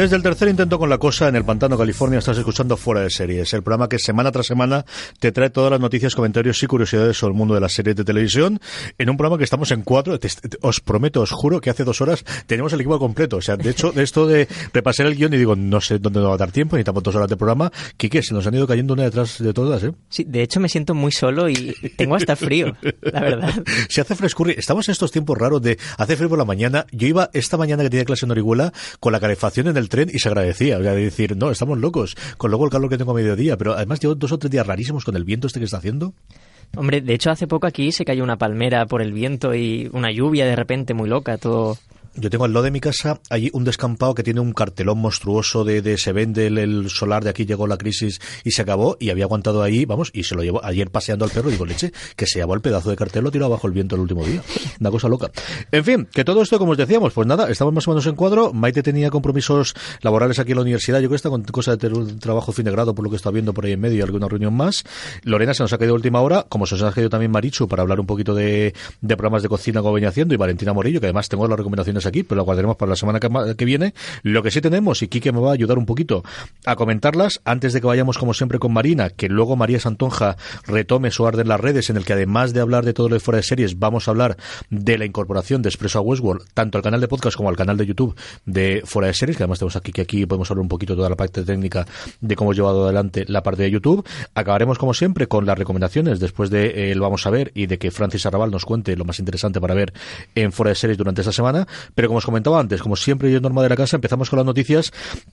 [0.00, 3.10] Desde el tercer intento con la cosa en el Pantano, California, estás escuchando Fuera de
[3.10, 4.86] Series, el programa que semana tras semana
[5.18, 8.02] te trae todas las noticias, comentarios y curiosidades sobre el mundo de las series de
[8.04, 8.60] televisión,
[8.96, 10.18] en un programa que estamos en cuatro.
[10.18, 13.36] Te- te- os prometo, os juro que hace dos horas tenemos el equipo completo.
[13.36, 16.20] O sea, de hecho, de esto de repasar el guion y digo, no sé dónde
[16.20, 17.70] nos va a dar tiempo, necesitamos dos horas de programa.
[17.98, 19.92] Quique, se nos han ido cayendo una detrás de todas, ¿eh?
[20.08, 23.52] Sí, de hecho me siento muy solo y tengo hasta frío, la verdad.
[23.90, 24.54] Se hace frescurri.
[24.56, 26.86] Estamos en estos tiempos raros de hace frío por la mañana.
[26.90, 30.08] Yo iba esta mañana que tenía clase en Orihuela con la calefacción en el tren
[30.10, 30.78] y se agradecía.
[30.78, 33.58] O sea, de decir, no, estamos locos con luego el calor que tengo a mediodía.
[33.58, 36.14] Pero además llevo dos o tres días rarísimos con el viento este que está haciendo.
[36.76, 40.10] Hombre, de hecho hace poco aquí se cayó una palmera por el viento y una
[40.10, 41.76] lluvia de repente muy loca, todo...
[42.16, 45.64] Yo tengo al lado de mi casa allí un descampado que tiene un cartelón monstruoso
[45.64, 48.96] de, de se vende el, el solar de aquí llegó la crisis y se acabó
[48.98, 51.92] y había aguantado ahí, vamos, y se lo llevó ayer paseando al perro, digo, leche,
[52.16, 54.42] que se llevó el pedazo de cartel, lo tiró abajo el viento el último día.
[54.80, 55.30] Una cosa loca.
[55.70, 58.16] En fin, que todo esto, como os decíamos, pues nada, estamos más o menos en
[58.16, 58.52] cuadro.
[58.52, 61.76] Maite tenía compromisos laborales aquí en la universidad, yo creo que está con cosa de
[61.78, 63.98] tener un trabajo fin de grado por lo que está viendo por ahí en medio
[63.98, 64.84] y alguna reunión más.
[65.22, 67.68] Lorena se nos ha caído a última hora, como se nos ha caído también Marichu
[67.68, 71.00] para hablar un poquito de, de programas de cocina como venía haciendo y Valentina Morillo,
[71.00, 73.94] que además tengo las recomendaciones aquí, pero las guardaremos para la semana que, viene.
[74.22, 76.22] Lo que sí tenemos, y Quique me va a ayudar un poquito
[76.64, 81.10] a comentarlas, antes de que vayamos como siempre con Marina, que luego María Santonja retome
[81.10, 83.20] su arte en las redes, en el que además de hablar de todo lo de
[83.20, 84.36] fuera de series, vamos a hablar
[84.70, 87.76] de la incorporación de Expreso a Westworld, tanto al canal de podcast como al canal
[87.76, 90.68] de YouTube de fuera de series, que además tenemos aquí que aquí podemos hablar un
[90.68, 91.86] poquito de toda la parte técnica
[92.20, 94.06] de cómo hemos llevado adelante la parte de YouTube.
[94.34, 97.78] Acabaremos como siempre con las recomendaciones después de eh, el vamos a ver y de
[97.78, 99.92] que Francis Arrabal nos cuente lo más interesante para ver
[100.34, 101.66] en fuera de series durante esta semana.
[101.94, 104.38] Pero como os comentaba antes, como siempre y en norma de la casa, empezamos con
[104.38, 104.92] las noticias.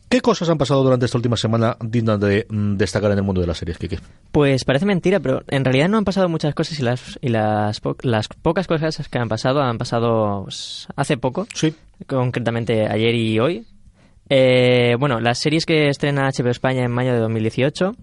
[0.09, 3.41] ¿Qué cosas han pasado durante esta última semana dignas de mm, destacar en el mundo
[3.41, 4.00] de las series, Kike?
[4.31, 7.79] Pues parece mentira, pero en realidad no han pasado muchas cosas y las, y las,
[7.79, 11.73] po- las pocas cosas que han pasado han pasado pues, hace poco, Sí.
[12.06, 13.66] concretamente ayer y hoy.
[14.29, 17.96] Eh, bueno, las series que estrena HBO España en mayo de 2018.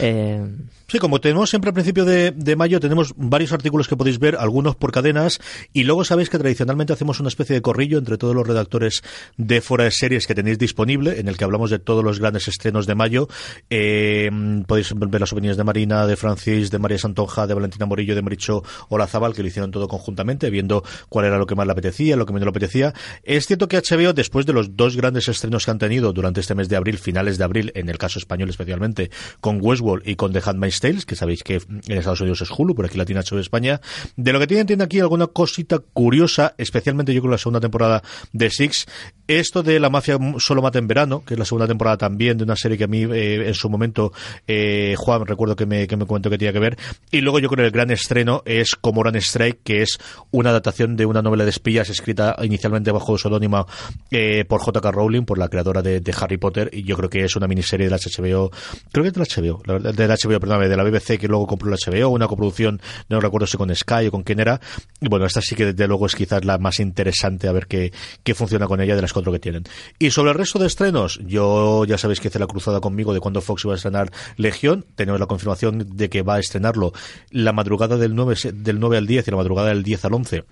[0.00, 0.46] Eh,
[0.90, 4.74] Sí, como tenemos siempre al principio de, mayo, tenemos varios artículos que podéis ver, algunos
[4.74, 5.38] por cadenas,
[5.72, 9.04] y luego sabéis que tradicionalmente hacemos una especie de corrillo entre todos los redactores
[9.36, 12.48] de fuera de series que tenéis disponible, en el que hablamos de todos los grandes
[12.48, 13.28] estrenos de mayo.
[13.70, 14.28] Eh,
[14.66, 18.22] podéis ver las opiniones de Marina, de Francis, de María Santonja, de Valentina Morillo, de
[18.22, 22.16] Maricho Olazábal, que lo hicieron todo conjuntamente, viendo cuál era lo que más le apetecía,
[22.16, 22.94] lo que menos le apetecía.
[23.22, 26.56] Es cierto que HBO, después de los dos grandes estrenos que han tenido durante este
[26.56, 30.32] mes de abril, finales de abril, en el caso español especialmente, con Westworld y con
[30.32, 33.20] The Handmaid's Tales, que sabéis que en Estados Unidos es Hulu, por aquí la tiene
[33.22, 33.80] HBO España.
[34.16, 38.02] De lo que tienen, tiene aquí alguna cosita curiosa, especialmente yo creo la segunda temporada
[38.32, 38.86] de Six.
[39.26, 42.44] Esto de la mafia solo mata en verano, que es la segunda temporada también de
[42.44, 44.12] una serie que a mí eh, en su momento
[44.46, 46.76] eh, Juan recuerdo que me, que me comentó que tenía que ver.
[47.10, 49.98] Y luego yo creo que el gran estreno es Comoran Strike, que es
[50.30, 53.66] una adaptación de una novela de espías escrita inicialmente bajo seudónimo
[54.10, 54.90] eh, por J.K.
[54.90, 57.86] Rowling, por la creadora de, de Harry Potter, y yo creo que es una miniserie
[57.86, 58.50] de la HBO,
[58.92, 61.18] creo que es de la HBO, la verdad, de la HBO, perdón, de la BBC
[61.18, 64.40] que luego compró la HBO, una coproducción, no recuerdo si con Sky o con quién
[64.40, 64.60] era,
[65.00, 67.92] y bueno, esta sí que desde luego es quizás la más interesante a ver qué,
[68.22, 69.64] qué funciona con ella de las cuatro que tienen.
[69.98, 73.20] Y sobre el resto de estrenos, yo ya sabéis que hice la cruzada conmigo de
[73.20, 76.92] cuando Fox iba a estrenar Legión, tenemos la confirmación de que va a estrenarlo
[77.30, 80.14] la madrugada del 9, se- del 9 al 10 y la madrugada del 10 al
[80.14, 80.44] 11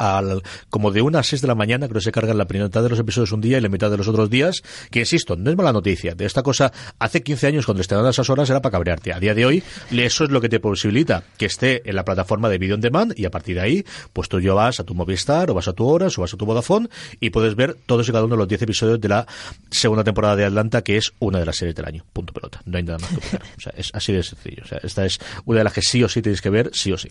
[0.00, 2.68] al, como de una a seis de la mañana, creo que se cargan la primera
[2.68, 5.36] mitad de los episodios un día y la mitad de los otros días, que insisto,
[5.36, 6.14] no es mala noticia.
[6.14, 9.12] De esta cosa, hace 15 años cuando estén a esas horas era para cabrearte.
[9.12, 12.48] A día de hoy, eso es lo que te posibilita que esté en la plataforma
[12.48, 14.94] de video on demand y a partir de ahí, pues tú ya vas a tu
[14.94, 16.88] Movistar o vas a tu Horas o vas a tu Vodafone
[17.20, 19.26] y puedes ver todos y cada uno de los 10 episodios de la
[19.70, 22.06] segunda temporada de Atlanta, que es una de las series del año.
[22.12, 22.62] Punto pelota.
[22.64, 23.36] No hay nada más que.
[23.36, 24.62] O sea, es así de sencillo.
[24.64, 26.92] O sea, esta es una de las que sí o sí tenéis que ver, sí
[26.92, 27.08] o sí.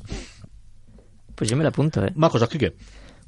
[1.39, 2.11] Pues yo me la apunto, ¿eh?
[2.15, 2.73] Más cosas, Kike.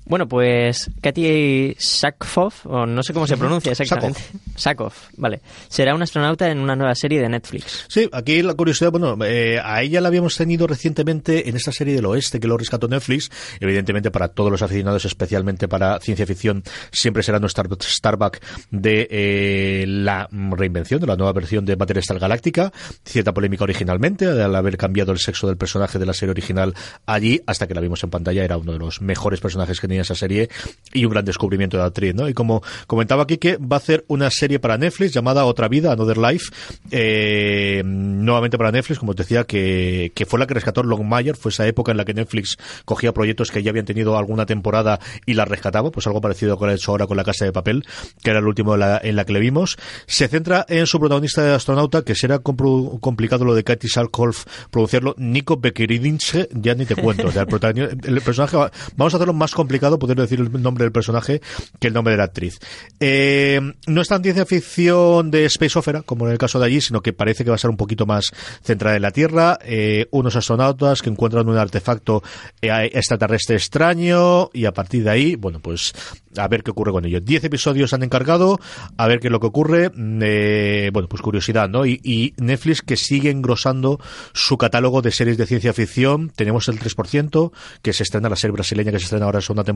[0.05, 4.21] Bueno, pues Katy Sackhoff, o no sé cómo se pronuncia exactamente.
[4.55, 5.41] Sakov, vale.
[5.69, 7.85] Será un astronauta en una nueva serie de Netflix.
[7.87, 11.95] Sí, aquí la curiosidad, bueno, eh, a ella la habíamos tenido recientemente en esta serie
[11.95, 13.29] del oeste que lo rescató Netflix.
[13.59, 18.39] Evidentemente para todos los aficionados, especialmente para ciencia ficción, siempre será nuestra Starbuck
[18.71, 22.71] de eh, la reinvención, de la nueva versión de Battlestar Galáctica.
[23.05, 26.73] Cierta polémica originalmente, al haber cambiado el sexo del personaje de la serie original
[27.05, 30.15] allí, hasta que la vimos en pantalla, era uno de los mejores personajes que esa
[30.15, 30.49] serie
[30.93, 32.29] y un gran descubrimiento de actriz, ¿no?
[32.29, 36.17] Y como comentaba aquí va a hacer una serie para Netflix llamada Otra Vida, Another
[36.17, 36.51] Life,
[36.91, 41.51] eh, nuevamente para Netflix, como te decía, que, que fue la que rescató Longmire, fue
[41.51, 45.33] esa época en la que Netflix cogía proyectos que ya habían tenido alguna temporada y
[45.33, 47.85] las rescataba, pues algo parecido con hecho ahora con La Casa de Papel,
[48.23, 49.77] que era el último en la, que le vimos.
[50.05, 55.15] Se centra en su protagonista de astronauta, que será complicado lo de Katy Salkholf pronunciarlo,
[55.17, 57.29] Nico Bekiridinche, ya ni te cuento.
[57.29, 58.57] el personaje,
[58.95, 61.41] vamos a hacerlo más complicado poder decir el nombre del personaje
[61.79, 62.59] que el nombre de la actriz.
[62.99, 66.81] Eh, no es tan ciencia ficción de Space Opera, como en el caso de allí,
[66.81, 68.25] sino que parece que va a ser un poquito más
[68.63, 69.59] centrada en la Tierra.
[69.63, 72.23] Eh, unos astronautas que encuentran un artefacto
[72.61, 75.93] eh, extraterrestre extraño y a partir de ahí, bueno, pues
[76.37, 77.19] a ver qué ocurre con ello.
[77.19, 78.59] Diez episodios han encargado,
[78.97, 79.89] a ver qué es lo que ocurre.
[79.89, 81.85] bueno, pues curiosidad, ¿no?
[81.85, 83.99] Y, y, Netflix que sigue engrosando
[84.33, 86.31] su catálogo de series de ciencia ficción.
[86.35, 87.51] Tenemos el 3%,
[87.81, 89.70] que se estrena la serie brasileña que se estrena ahora en segunda temporada.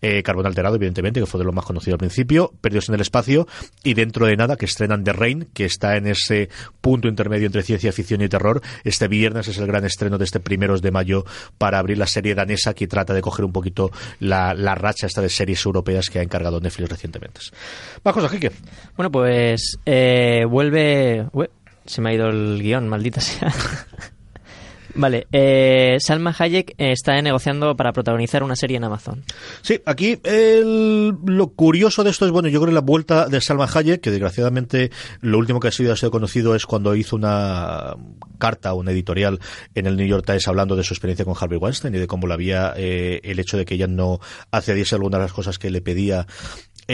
[0.00, 2.52] Eh, Carbón Alterado, evidentemente, que fue de lo más conocido al principio.
[2.60, 3.46] Perdidos en el espacio.
[3.82, 6.48] Y dentro de nada, que estrenan The Rain, que está en ese
[6.80, 8.60] punto intermedio entre ciencia ficción y terror.
[8.84, 11.24] Este viernes es el gran estreno de este primeros de mayo
[11.58, 13.90] para abrir la serie danesa que trata de coger un poquito
[14.20, 17.40] la, la racha esta de series europeas que ha encargado Netflix recientemente.
[18.04, 18.52] Más cosas, Kike.
[18.96, 21.26] Bueno, pues eh, vuelve...
[21.86, 23.52] se me ha ido el guion, maldita sea.
[24.94, 29.24] Vale, eh, Salma Hayek está negociando para protagonizar una serie en Amazon.
[29.62, 33.68] Sí, aquí el, lo curioso de esto es, bueno, yo creo la vuelta de Salma
[33.72, 34.90] Hayek, que desgraciadamente
[35.20, 37.94] lo último que ha sido, ha sido conocido es cuando hizo una
[38.38, 39.38] carta, una editorial
[39.74, 42.26] en el New York Times hablando de su experiencia con Harvey Weinstein y de cómo
[42.26, 45.58] la había eh, el hecho de que ella no accediese a algunas de las cosas
[45.58, 46.26] que le pedía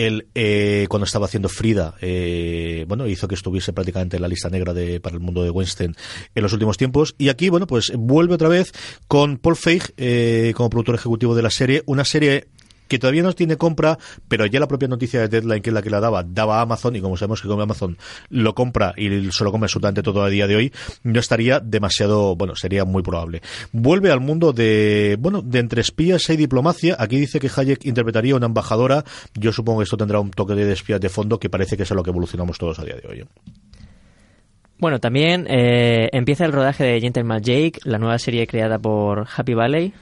[0.07, 4.49] él, eh, cuando estaba haciendo Frida, eh, bueno, hizo que estuviese prácticamente en la lista
[4.49, 5.97] negra de, para el mundo de Weinstein
[6.35, 7.15] en los últimos tiempos.
[7.19, 8.73] Y aquí, bueno, pues vuelve otra vez
[9.09, 12.47] con Paul Feig eh, como productor ejecutivo de la serie, una serie
[12.89, 13.99] que todavía no tiene compra,
[14.29, 16.63] pero ya la propia noticia de Deadline, que es la que la daba, daba a
[16.63, 17.97] Amazon, y como sabemos que como Amazon
[18.31, 22.35] lo compra y se lo come absolutamente todo a día de hoy, no estaría demasiado,
[22.37, 23.43] bueno, sería muy probable.
[23.73, 26.97] Vuelve al mundo de, bueno, de entre espías y diplomacia.
[26.99, 29.05] Aquí dice que Hayek interpretaría una embajadora.
[29.35, 31.93] Yo supongo que esto tendrá un toque de espías de fondo que parece que es
[31.93, 33.21] a lo que evolucionamos todos a día de hoy.
[33.21, 33.27] ¿eh?
[34.79, 39.55] Bueno, también eh, empieza el rodaje de Gentleman Jake, la nueva serie creada por Happy
[39.55, 39.93] Valley.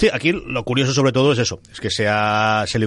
[0.00, 2.86] Sí, aquí lo curioso sobre todo es eso, es que sea Shelly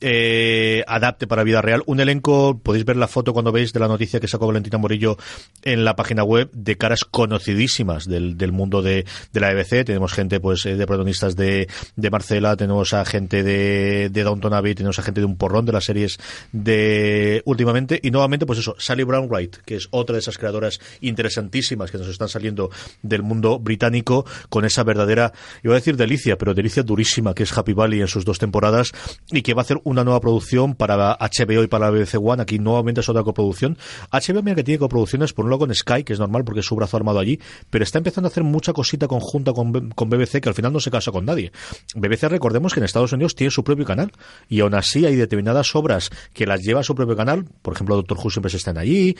[0.00, 1.82] eh, adapte para vida real.
[1.86, 5.16] Un elenco, podéis ver la foto cuando veis de la noticia que sacó Valentina Morillo
[5.64, 10.12] en la página web de caras conocidísimas del, del mundo de, de la EBC, tenemos
[10.12, 14.76] gente pues eh, de protagonistas de, de Marcela, tenemos a gente de, de Downton Abbey,
[14.76, 16.20] tenemos a gente de un porrón de las series
[16.52, 17.98] de últimamente.
[18.04, 21.98] Y nuevamente pues eso, Sally Brown Wright, que es otra de esas creadoras interesantísimas que
[21.98, 22.70] nos están saliendo
[23.02, 25.32] del mundo británico con esa verdadera,
[25.64, 28.92] iba a decir delicia pero delicia durísima, que es Happy Valley en sus dos temporadas,
[29.30, 32.42] y que va a hacer una nueva producción para HBO y para BBC One.
[32.42, 33.78] Aquí nuevamente es otra coproducción.
[34.10, 36.66] HBO, mira que tiene coproducciones, por un lado con Sky, que es normal porque es
[36.66, 40.40] su brazo armado allí, pero está empezando a hacer mucha cosita conjunta con, con BBC,
[40.40, 41.52] que al final no se casa con nadie.
[41.94, 44.12] BBC, recordemos que en Estados Unidos tiene su propio canal,
[44.48, 47.96] y aún así hay determinadas obras que las lleva a su propio canal, por ejemplo,
[47.96, 49.16] Doctor Who siempre se están allí,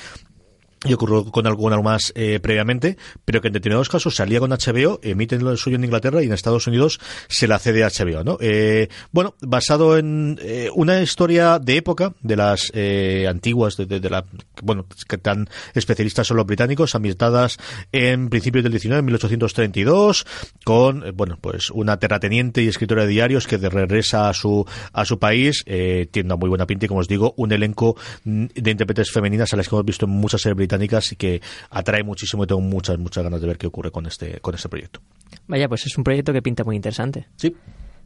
[0.84, 2.96] y ocurrió con alguna más eh, previamente,
[3.26, 6.32] pero que en determinados casos salía con HBO, emiten lo suyo en Inglaterra y en
[6.32, 8.38] Estados Unidos se la cede a HBO, ¿no?
[8.40, 14.08] Eh, bueno, basado en eh, una historia de época, de las eh, antiguas, de, de,
[14.08, 14.24] la,
[14.62, 17.58] bueno, que tan especialistas son los británicos, ambientadas
[17.92, 20.26] en principios del 19, en 1832,
[20.64, 25.04] con, eh, bueno, pues una terrateniente y escritora de diarios que regresa a su, a
[25.04, 29.10] su país, tiene una muy buena pinta y, como os digo, un elenco de intérpretes
[29.10, 32.46] femeninas a las que hemos visto en muchas series británicas y que atrae muchísimo y
[32.46, 35.00] tengo muchas, muchas ganas de ver qué ocurre con este, con este proyecto.
[35.48, 37.26] Vaya, pues es un proyecto que pinta muy interesante.
[37.36, 37.54] Sí.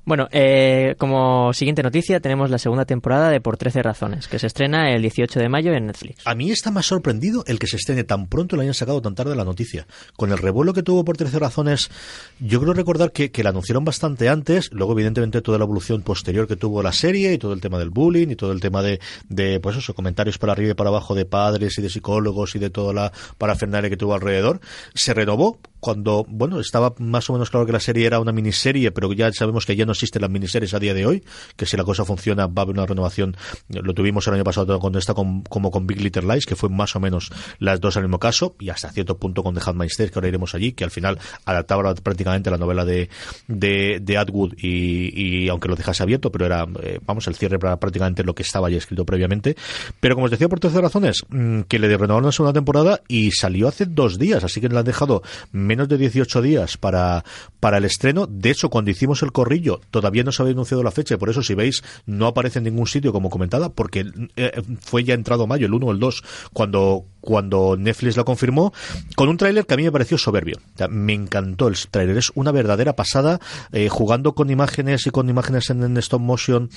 [0.07, 4.47] Bueno, eh, como siguiente noticia tenemos la segunda temporada de Por 13 razones, que se
[4.47, 6.27] estrena el 18 de mayo en Netflix.
[6.27, 9.01] A mí está más sorprendido el que se estrene tan pronto y lo hayan sacado
[9.01, 9.87] tan tarde la noticia.
[10.17, 11.91] Con el revuelo que tuvo por 13 razones,
[12.39, 16.47] yo creo recordar que, que la anunciaron bastante antes, luego evidentemente toda la evolución posterior
[16.47, 19.01] que tuvo la serie y todo el tema del bullying y todo el tema de,
[19.31, 22.59] de pues eso, comentarios para arriba y para abajo de padres y de psicólogos y
[22.59, 24.61] de toda la parafernalia que tuvo alrededor,
[24.95, 28.91] se renovó cuando, bueno, estaba más o menos claro que la serie era una miniserie,
[28.91, 31.25] pero ya sabemos que ya no existen las miniseries a día de hoy,
[31.57, 33.37] que si la cosa funciona va a haber una renovación.
[33.69, 36.69] Lo tuvimos el año pasado cuando está con, como con Big Little Lies, que fue
[36.69, 39.97] más o menos las dos al mismo caso, y hasta cierto punto con The Handmaid's
[39.97, 43.09] Tale, que ahora iremos allí, que al final adaptaba prácticamente la novela de,
[43.49, 48.23] de, Atwood y, aunque lo dejase abierto, pero era, eh, vamos, el cierre para prácticamente
[48.23, 49.57] lo que estaba ya escrito previamente.
[50.01, 53.33] Pero como os decía, por terceras razones, mmm, que le renovaron la segunda temporada y
[53.33, 55.23] salió hace dos días, así que le han dejado
[55.53, 57.25] menos de 18 días para,
[57.61, 58.27] para el estreno.
[58.27, 61.43] De hecho, cuando hicimos el corrillo, todavía no se había anunciado la fecha, por eso
[61.43, 64.05] si veis, no aparece en ningún sitio como comentada, porque
[64.37, 66.23] eh, fue ya entrado mayo, el 1 o el 2,
[66.53, 68.73] cuando, cuando Netflix lo confirmó,
[69.17, 70.59] con un tráiler que a mí me pareció soberbio.
[70.75, 73.41] O sea, me encantó el tráiler, es una verdadera pasada,
[73.73, 76.71] eh, jugando con imágenes y con imágenes en, en stop motion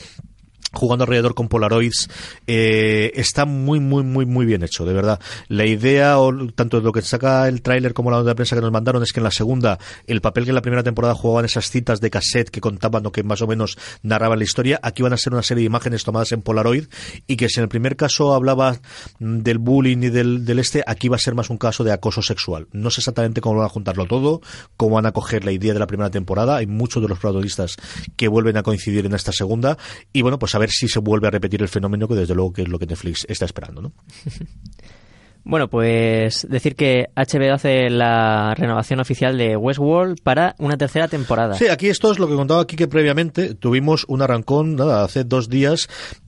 [0.74, 2.10] jugando alrededor con Polaroids
[2.46, 5.20] eh, está muy muy muy muy bien hecho de verdad.
[5.48, 8.62] La idea o tanto lo que saca el tráiler como la nota de prensa que
[8.62, 11.46] nos mandaron es que en la segunda el papel que en la primera temporada jugaban
[11.46, 15.04] esas citas de cassette que contaban o que más o menos narraban la historia aquí
[15.04, 16.88] van a ser una serie de imágenes tomadas en Polaroid
[17.28, 18.78] y que si en el primer caso hablaba
[19.20, 22.22] del bullying y del, del este aquí va a ser más un caso de acoso
[22.22, 22.68] sexual.
[22.72, 24.42] No sé exactamente cómo van a juntarlo todo
[24.76, 26.58] cómo van a coger la idea de la primera temporada.
[26.58, 27.78] Hay muchos de los protagonistas
[28.16, 29.78] que vuelven a coincidir en esta segunda.
[30.14, 32.54] Y bueno pues a ver si se vuelve a repetir el fenómeno que desde luego
[32.54, 33.94] que es lo que Netflix está esperando, ¿no?
[35.50, 41.54] Bueno, pues decir que HBO hace la renovación oficial de Westworld para una tercera temporada.
[41.54, 45.24] Sí, aquí esto es lo que contaba aquí que previamente tuvimos un arrancón, nada, hace
[45.24, 45.88] dos días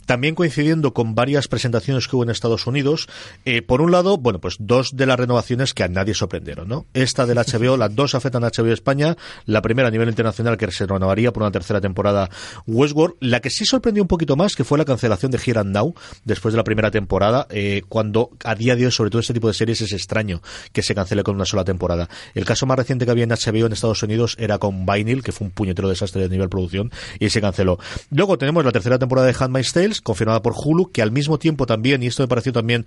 [0.09, 3.07] también coincidiendo con varias presentaciones que hubo en Estados Unidos.
[3.45, 6.87] Eh, por un lado, bueno, pues dos de las renovaciones que a nadie sorprendieron, ¿no?
[6.95, 10.71] Esta del HBO, las dos afectan a HBO España, la primera a nivel internacional que
[10.71, 12.27] se renovaría por una tercera temporada
[12.65, 15.75] Westworld, la que sí sorprendió un poquito más, que fue la cancelación de Here and
[15.75, 15.93] Now,
[16.25, 19.47] después de la primera temporada, eh, cuando a día de hoy, sobre todo este tipo
[19.47, 20.41] de series, es extraño
[20.73, 22.09] que se cancele con una sola temporada.
[22.33, 25.31] El caso más reciente que había en HBO en Estados Unidos era con Vinyl, que
[25.31, 27.77] fue un puñetero desastre de nivel producción, y se canceló.
[28.09, 31.65] Luego tenemos la tercera temporada de Handmaid's Tales, confirmada por Hulu, que al mismo tiempo
[31.65, 32.85] también, y esto me pareció también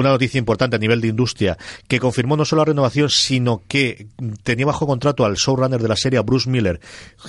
[0.00, 1.56] una noticia importante a nivel de industria,
[1.88, 4.08] que confirmó no solo la renovación, sino que
[4.42, 6.80] tenía bajo contrato al showrunner de la serie, Bruce Miller,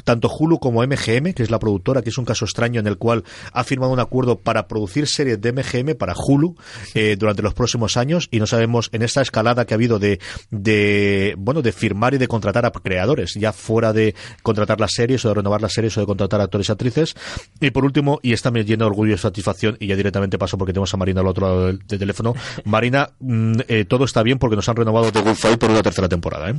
[0.04, 2.98] tanto Hulu como MGM, que es la productora, que es un caso extraño en el
[2.98, 6.56] cual ha firmado un acuerdo para producir series de MGM para Hulu
[6.94, 10.20] eh, durante los próximos años, y no sabemos en esta escalada que ha habido de,
[10.52, 15.24] de, bueno, de firmar y de contratar a creadores, ya fuera de contratar las series
[15.26, 17.16] o de renovar las series o de contratar actores y actrices.
[17.60, 20.58] Y por último, y esta me llena de orgullo y satisfacción, y ya directamente paso
[20.58, 24.40] porque tenemos a Marina al otro lado del teléfono, Marina, mmm, eh, todo está bien
[24.40, 26.56] porque nos han renovado The Good Fight por una tercera temporada, ¿eh?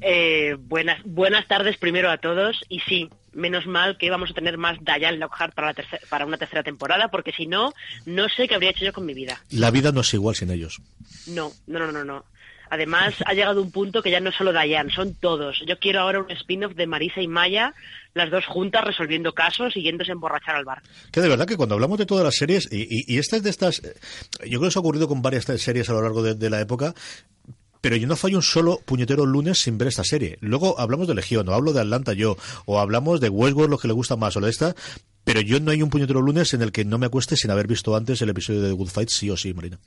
[0.00, 4.58] Eh, buenas, buenas tardes primero a todos y sí, menos mal que vamos a tener
[4.58, 7.72] más Diane Lockhart para, la tercera, para una tercera temporada porque si no,
[8.04, 9.40] no sé qué habría hecho yo con mi vida.
[9.50, 10.80] La vida no es igual sin ellos.
[11.26, 12.24] No, no, no, no, no.
[12.70, 15.62] Además, ha llegado un punto que ya no es solo Diane, son todos.
[15.66, 17.74] Yo quiero ahora un spin-off de Marisa y Maya,
[18.14, 20.82] las dos juntas resolviendo casos y yéndose a emborrachar al bar.
[21.12, 23.42] Que de verdad que cuando hablamos de todas las series, y, y, y esta es
[23.42, 26.34] de estas, yo creo que eso ha ocurrido con varias series a lo largo de,
[26.34, 26.94] de la época,
[27.80, 30.38] pero yo no fallo un solo puñetero lunes sin ver esta serie.
[30.40, 33.88] Luego hablamos de Legión, o hablo de Atlanta yo, o hablamos de Westworld, lo que
[33.88, 34.74] le gusta más, o de esta,
[35.24, 37.66] pero yo no hay un puñetero lunes en el que no me acueste sin haber
[37.66, 39.78] visto antes el episodio de The Good Fight, sí o sí, Marina.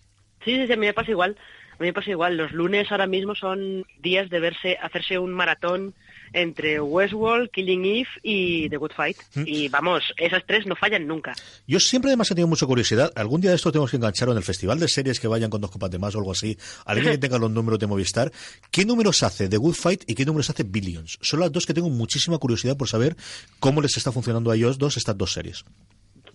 [0.45, 1.35] Sí, sí, sí, a mí me pasa igual.
[1.79, 2.37] A mí me pasa igual.
[2.37, 5.93] Los lunes ahora mismo son días de verse, hacerse un maratón
[6.33, 9.17] entre Westworld, Killing Eve y The Good Fight.
[9.35, 9.43] ¿Mm?
[9.45, 11.33] Y vamos, esas tres no fallan nunca.
[11.67, 13.11] Yo siempre además he tenido mucha curiosidad.
[13.15, 15.61] Algún día de esto tenemos que enganchar en el festival de series que vayan con
[15.61, 16.57] dos copas de más o algo así.
[16.85, 18.31] Alguien que tenga los números de Movistar.
[18.71, 21.19] ¿Qué números hace The Good Fight y qué números hace Billions?
[21.21, 23.15] Son las dos que tengo muchísima curiosidad por saber
[23.59, 25.63] cómo les está funcionando a ellos dos estas dos series.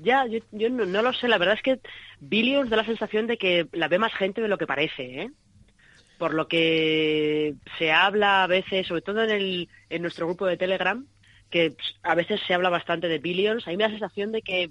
[0.02, 1.28] Ya, yo, yo no, no, lo sé.
[1.28, 1.78] La verdad es que
[2.20, 5.30] Billions da la sensación de que la ve más gente de lo que parece, ¿eh?
[6.18, 10.56] Por lo que se habla a veces, sobre todo en, el, en nuestro grupo de
[10.56, 11.06] Telegram,
[11.50, 13.66] que a veces se habla bastante de Billions.
[13.66, 14.70] A mí me da la sensación de que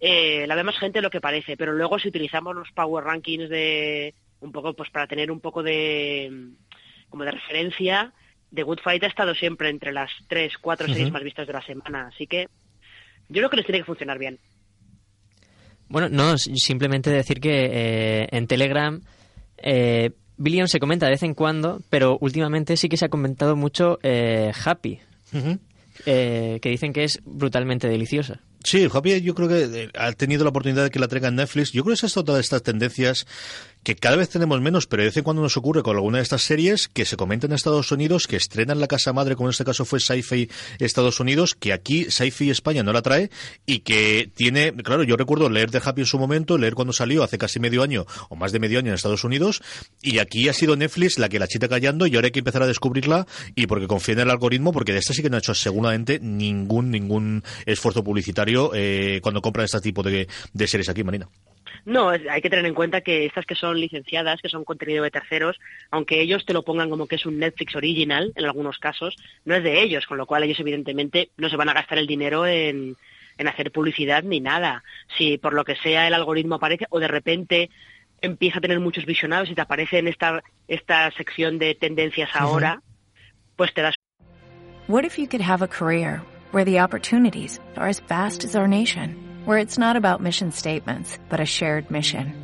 [0.00, 1.56] eh, la ve más gente de lo que parece.
[1.56, 5.62] Pero luego si utilizamos los Power Rankings de un poco, pues para tener un poco
[5.62, 6.50] de
[7.08, 8.12] como de referencia,
[8.54, 10.92] The Good Fight ha estado siempre entre las tres, cuatro, uh -huh.
[10.94, 12.08] series más vistas de la semana.
[12.08, 12.48] Así que
[13.28, 14.38] yo creo que les tiene que funcionar bien.
[15.88, 19.00] Bueno, no, simplemente decir que eh, en Telegram
[19.56, 23.56] eh, Billion se comenta de vez en cuando, pero últimamente sí que se ha comentado
[23.56, 25.00] mucho eh, Happy.
[25.32, 25.58] Uh -huh.
[26.06, 28.40] eh, que dicen que es brutalmente deliciosa.
[28.64, 31.72] Sí, Javier, yo creo que ha tenido la oportunidad de que la traiga en Netflix.
[31.72, 33.26] Yo creo que esa es otra de estas tendencias
[33.88, 36.22] que cada vez tenemos menos, pero de vez en cuando nos ocurre con alguna de
[36.22, 39.52] estas series que se comentan en Estados Unidos, que estrenan la casa madre, como en
[39.52, 43.30] este caso fue Sci-Fi Estados Unidos, que aquí Sci-Fi España no la trae
[43.64, 47.22] y que tiene, claro, yo recuerdo leer de Happy en su momento, leer cuando salió
[47.22, 49.62] hace casi medio año o más de medio año en Estados Unidos,
[50.02, 52.62] y aquí ha sido Netflix la que la chita callando y ahora hay que empezar
[52.62, 55.38] a descubrirla y porque confía en el algoritmo, porque de esta sí que no ha
[55.38, 61.02] hecho seguramente ningún ningún esfuerzo publicitario eh, cuando compran este tipo de, de series aquí,
[61.04, 61.26] Marina.
[61.84, 65.10] No, hay que tener en cuenta que estas que son licenciadas, que son contenido de
[65.10, 65.58] terceros,
[65.90, 69.54] aunque ellos te lo pongan como que es un Netflix original, en algunos casos, no
[69.54, 72.46] es de ellos, con lo cual ellos evidentemente no se van a gastar el dinero
[72.46, 72.96] en,
[73.38, 74.82] en hacer publicidad ni nada.
[75.16, 77.70] Si por lo que sea el algoritmo aparece o de repente
[78.20, 82.82] empieza a tener muchos visionados y te aparece en esta, esta sección de tendencias ahora,
[83.56, 83.94] pues te das.
[84.88, 88.66] What if you could have a career where the opportunities are as vast as our
[88.66, 89.14] nation,
[89.48, 92.34] where it's not about mission statements, but a shared mission?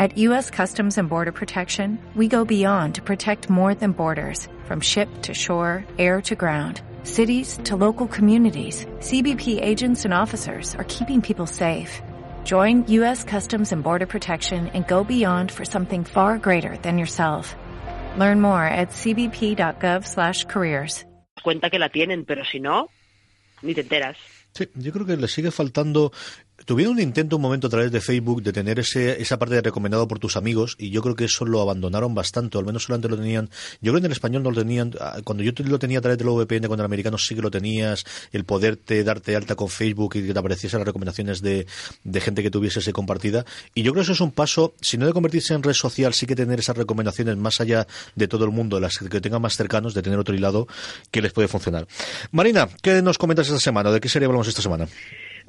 [0.00, 0.50] At U.S.
[0.50, 5.32] Customs and Border Protection, we go beyond to protect more than borders, from ship to
[5.34, 6.82] shore, air to ground.
[7.04, 12.02] Cities to local communities, CBP agents and officers are keeping people safe.
[12.42, 13.22] Join U.S.
[13.22, 17.54] Customs and Border Protection and go beyond for something far greater than yourself.
[18.16, 21.04] Learn more at cbp.gov/careers.
[21.44, 22.88] cuenta que la tienen, pero si no,
[23.62, 24.16] ni te enteras.
[24.54, 26.12] Sí, yo creo que le sigue faltando
[26.68, 29.62] Tuvieron un intento un momento a través de Facebook de tener ese, esa parte de
[29.62, 32.82] recomendado por tus amigos y yo creo que eso lo abandonaron bastante, o al menos
[32.82, 33.48] solamente lo tenían,
[33.80, 36.02] yo creo que en el español no lo tenían, ah, cuando yo lo tenía a
[36.02, 39.70] través del VPN con el americano sí que lo tenías, el poderte darte alta con
[39.70, 41.66] Facebook y que te apareciesen las recomendaciones de,
[42.04, 44.98] de gente que tuviese ese compartida y yo creo que eso es un paso, si
[44.98, 48.44] no de convertirse en red social, sí que tener esas recomendaciones más allá de todo
[48.44, 50.68] el mundo, las que tengan más cercanos, de tener otro hilado
[51.10, 51.88] que les puede funcionar.
[52.30, 53.90] Marina, ¿qué nos comentas esta semana?
[53.90, 54.86] ¿De qué serie hablamos esta semana?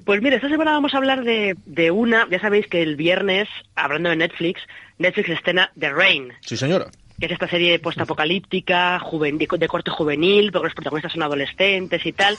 [0.06, 3.48] Pues mira, esta semana vamos a hablar de, de una, ya sabéis que el viernes,
[3.76, 4.62] hablando de Netflix,
[4.98, 6.34] Netflix escena The Rain.
[6.42, 6.88] Sí, señora
[7.20, 12.14] que es esta serie postapocalíptica, juven, de corte juvenil, porque los protagonistas son adolescentes y
[12.14, 12.38] tal.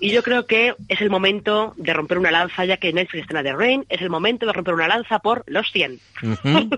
[0.00, 3.42] Y yo creo que es el momento de romper una lanza, ya que Netflix estrena
[3.42, 6.00] The Rain, es el momento de romper una lanza por los 100.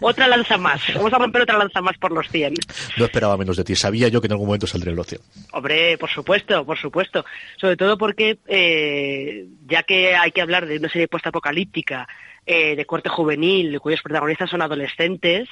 [0.00, 0.80] otra lanza más.
[0.94, 2.54] Vamos a romper otra lanza más por los 100.
[2.96, 3.74] No esperaba menos de ti.
[3.74, 5.20] Sabía yo que en algún momento saldría los 100.
[5.52, 7.24] Hombre, por supuesto, por supuesto.
[7.56, 12.08] Sobre todo porque, eh, ya que hay que hablar de una serie postapocalíptica,
[12.50, 15.48] eh, de corte juvenil, cuyos protagonistas son adolescentes,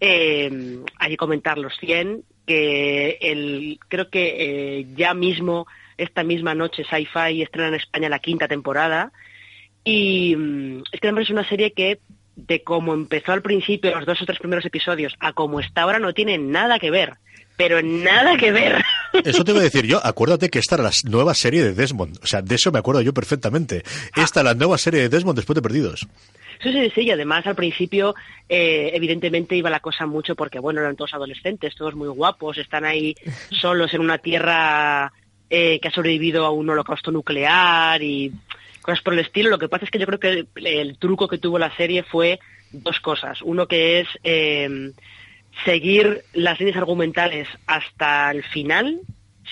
[0.00, 4.36] eh, hay que comentar los 100, que el, creo que
[4.80, 9.12] eh, ya mismo, esta misma noche, Sci-Fi estrena en España la quinta temporada.
[9.84, 12.00] Y mm, es que es una serie que,
[12.36, 15.98] de cómo empezó al principio, los dos o tres primeros episodios, a cómo está ahora,
[15.98, 17.14] no tiene nada que ver.
[17.56, 18.84] Pero nada que ver.
[19.24, 20.00] Eso te voy a decir yo.
[20.04, 22.18] Acuérdate que esta era la nueva serie de Desmond.
[22.22, 23.82] O sea, de eso me acuerdo yo perfectamente.
[24.14, 26.06] Esta es la nueva serie de Desmond después de Perdidos.
[26.62, 28.14] Sí, sí, sí, y además al principio
[28.48, 32.84] eh, evidentemente iba la cosa mucho porque, bueno, eran todos adolescentes, todos muy guapos, están
[32.84, 33.14] ahí
[33.50, 35.12] solos en una tierra
[35.50, 38.32] eh, que ha sobrevivido a un holocausto nuclear y
[38.82, 39.50] cosas por el estilo.
[39.50, 42.40] Lo que pasa es que yo creo que el, truco que tuvo la serie fue
[42.72, 43.40] dos cosas.
[43.42, 44.92] Uno que es eh,
[45.64, 49.00] seguir las líneas argumentales hasta el final.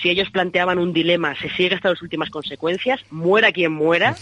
[0.01, 4.15] Si ellos planteaban un dilema, se sigue hasta las últimas consecuencias, muera quien muera,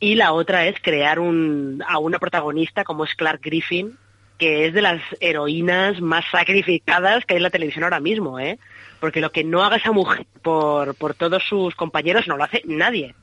[0.00, 3.96] y la otra es crear un, a una protagonista como es Clark Griffin,
[4.38, 8.58] que es de las heroínas más sacrificadas que hay en la televisión ahora mismo, ¿eh?
[9.00, 12.62] Porque lo que no haga esa mujer por, por todos sus compañeros no lo hace
[12.64, 13.14] nadie.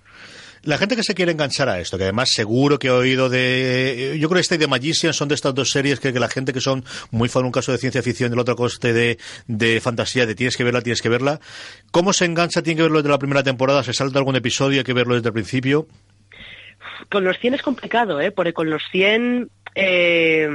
[0.64, 4.18] La gente que se quiere enganchar a esto, que además seguro que he oído de...
[4.20, 6.54] Yo creo que este y de Magician son de estas dos series que, la gente
[6.54, 9.80] que son muy fan, un caso de ciencia ficción y el otro coste de, de
[9.80, 11.40] fantasía, de tienes que verla, tienes que verla.
[11.92, 12.64] ¿Cómo se engancha?
[12.64, 13.84] ¿Tiene que verlo desde la primera temporada?
[13.84, 14.80] ¿Se salta algún episodio?
[14.80, 15.88] ¿Hay que verlo desde el principio?
[17.10, 18.32] Con los 100 es complicado, ¿eh?
[18.32, 20.50] porque con los 100 eh,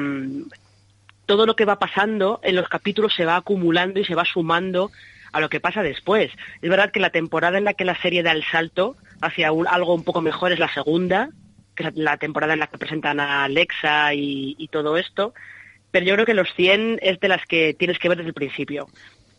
[1.26, 4.90] todo lo que va pasando en los capítulos se va acumulando y se va sumando
[5.32, 6.32] a lo que pasa después.
[6.60, 9.94] Es verdad que la temporada en la que la serie da el salto hacia algo
[9.94, 11.30] un poco mejor es la segunda,
[11.76, 15.34] que es la temporada en la que presentan a Alexa y, y todo esto,
[15.90, 18.34] pero yo creo que los 100 es de las que tienes que ver desde el
[18.34, 18.88] principio.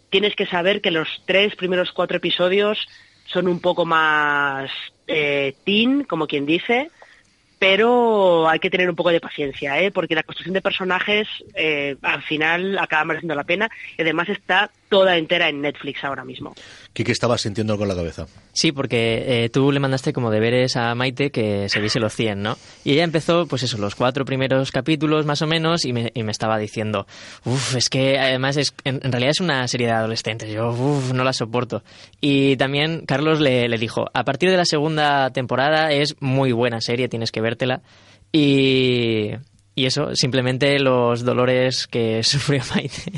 [0.09, 2.87] Tienes que saber que los tres primeros cuatro episodios
[3.25, 4.69] son un poco más
[5.11, 6.89] eh, teen, como quien dice,
[7.59, 9.91] pero hay que tener un poco de paciencia, ¿eh?
[9.91, 14.71] porque la construcción de personajes eh, al final acaba mereciendo la pena y además está
[14.91, 16.53] toda entera en Netflix ahora mismo.
[16.93, 18.27] ¿Qué, estaba sintiendo con la cabeza?
[18.51, 22.43] Sí, porque eh, tú le mandaste como deberes a Maite que se viese los 100,
[22.43, 22.57] ¿no?
[22.83, 26.23] Y ella empezó, pues eso, los cuatro primeros capítulos más o menos y me, y
[26.23, 27.07] me estaba diciendo,
[27.45, 31.23] uff, es que además es, en, realidad es una serie de adolescentes, yo uff, no
[31.23, 31.83] la soporto.
[32.19, 36.81] Y también Carlos le, le dijo, a partir de la segunda temporada es muy buena
[36.81, 37.81] serie, tienes que vértela.
[38.33, 39.31] Y,
[39.73, 43.13] y eso, simplemente los dolores que sufrió Maite.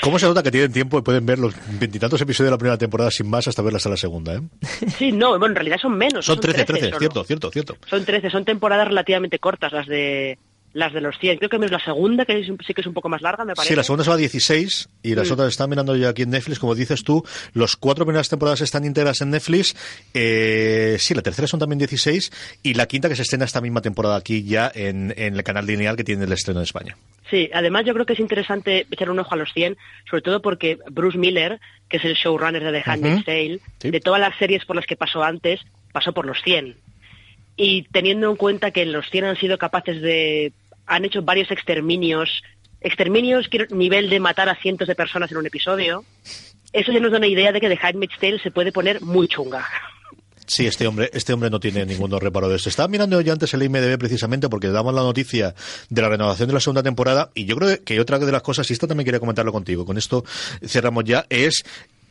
[0.00, 2.78] ¿Cómo se nota que tienen tiempo y pueden ver los veintitantos episodios de la primera
[2.78, 4.34] temporada sin más hasta verlas a la segunda?
[4.34, 4.40] ¿eh?
[4.98, 6.24] Sí, no, bueno, en realidad son menos.
[6.24, 7.76] Son, trece, 13, 13 cierto, cierto, cierto.
[7.86, 10.38] Son 13, son temporadas relativamente cortas las de
[10.72, 11.38] las de los 100.
[11.38, 13.72] Creo que es la segunda, que sí que es un poco más larga, me parece.
[13.72, 15.32] Sí, la segunda se va a 16 y las mm.
[15.32, 17.24] otras están mirando ya aquí en Netflix, como dices tú.
[17.52, 19.76] Los cuatro primeras temporadas están íntegras en Netflix.
[20.14, 23.80] Eh, sí, la tercera son también 16 y la quinta que se estrena esta misma
[23.80, 26.96] temporada aquí ya en, el canal lineal que tiene el estreno en España.
[27.30, 29.76] Sí, además yo creo que es interesante echar un ojo a los 100,
[30.08, 34.20] sobre todo porque Bruce Miller, que es el showrunner de The Handmaid's Tale, de todas
[34.20, 35.60] las series por las que pasó antes,
[35.92, 36.76] pasó por los 100
[37.56, 40.52] y teniendo en cuenta que los 100 han sido capaces de
[40.92, 42.42] han hecho varios exterminios,
[42.80, 46.04] exterminios nivel de matar a cientos de personas en un episodio.
[46.72, 49.26] Eso ya nos da una idea de que The Handmaid's Tale se puede poner muy
[49.26, 49.66] chunga.
[50.46, 52.68] Sí, este hombre, este hombre no tiene ningún reparo de esto.
[52.68, 55.54] Estaba mirando yo antes el IMDB precisamente porque damos la noticia
[55.88, 58.68] de la renovación de la segunda temporada y yo creo que otra de las cosas,
[58.68, 60.24] y esto también quería comentarlo contigo, con esto
[60.66, 61.62] cerramos ya, es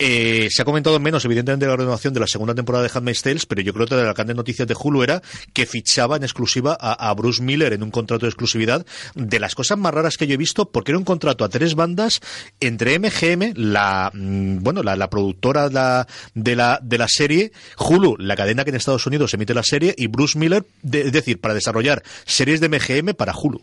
[0.04, 3.46] eh, se ha comentado menos, evidentemente, la renovación de la segunda temporada de Handmaid's Tales,
[3.46, 5.22] pero yo creo que de la de noticias de Hulu era
[5.54, 8.84] que fichaba en exclusiva a, Bruce Miller en un contrato de exclusividad.
[9.14, 11.76] De las cosas más raras que yo he visto, porque era un contrato a tres
[11.76, 12.20] bandas
[12.60, 18.64] entre MGM, la mm, bueno, la, productora de la, de la serie, Hulu, la cadena
[18.64, 22.60] que en Estados Unidos emite la serie, y Bruce Miller, es decir, para desarrollar series
[22.60, 23.62] de MGM para Hulu.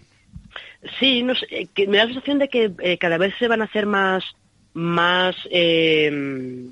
[1.01, 3.61] Sí, no sé, que me da la sensación de que eh, cada vez se van
[3.61, 4.23] a hacer más
[4.79, 6.71] más, eh,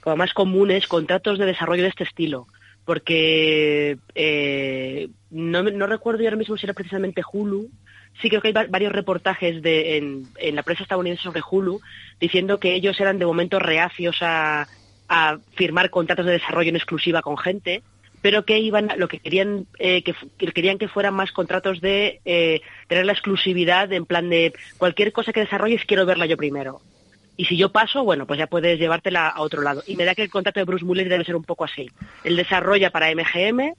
[0.00, 2.46] como más comunes contratos de desarrollo de este estilo.
[2.84, 7.68] Porque eh, no, no recuerdo ahora mismo si era precisamente Hulu,
[8.20, 11.80] sí creo que hay varios reportajes de, en, en, la prensa estadounidense sobre Hulu
[12.18, 14.66] diciendo que ellos eran de momento reacios a,
[15.08, 17.82] a, firmar contratos de desarrollo en exclusiva con gente,
[18.22, 20.14] pero que iban lo que querían eh, que,
[20.52, 25.32] querían que fueran más contratos de eh, tener la exclusividad en plan de cualquier cosa
[25.32, 26.80] que desarrolles quiero verla yo primero.
[27.36, 29.82] Y si yo paso, bueno, pues ya puedes llevártela a otro lado.
[29.86, 31.90] Y me da que el contrato de Bruce Muller debe ser un poco así.
[32.24, 33.74] Él desarrolla para MGM,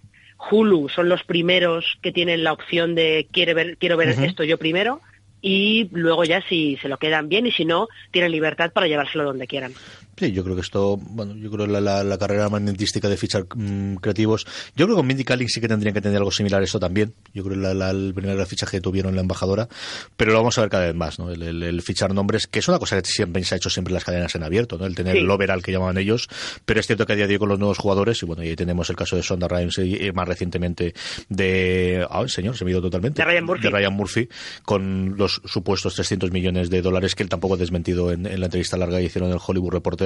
[0.49, 4.57] Hulu son los primeros que tienen la opción de quiere ver, quiero ver esto yo
[4.57, 5.01] primero,
[5.41, 9.25] y luego ya si se lo quedan bien y si no, tienen libertad para llevárselo
[9.25, 9.73] donde quieran.
[10.15, 13.45] Sí, yo creo que esto, bueno, yo creo que la, la, carrera magnetística de fichar
[13.55, 14.45] mm, creativos,
[14.75, 16.79] yo creo que con Mindy Kaling sí que tendrían que tener algo similar a esto
[16.79, 17.15] también.
[17.33, 19.67] Yo creo que el primer fichaje que tuvieron la embajadora,
[20.15, 21.31] pero lo vamos a ver cada vez más, ¿no?
[21.31, 24.35] El, fichar nombres, que es una cosa que siempre se ha hecho siempre las cadenas
[24.35, 24.85] en abierto, ¿no?
[24.85, 26.29] El tener el overall que llamaban ellos,
[26.63, 28.55] pero es cierto que a día de hoy con los nuevos jugadores, y bueno, ahí
[28.55, 30.93] tenemos el caso de Sonda Rhimes y, más recientemente
[31.29, 33.21] de, ah, señor, se me ha ido totalmente.
[33.21, 33.63] De Ryan Murphy.
[33.63, 34.29] De Ryan Murphy,
[34.63, 38.45] con los supuestos 300 millones de dólares que él tampoco ha desmentido en, en la
[38.45, 40.02] entrevista larga que hicieron en el Hollywood Reporter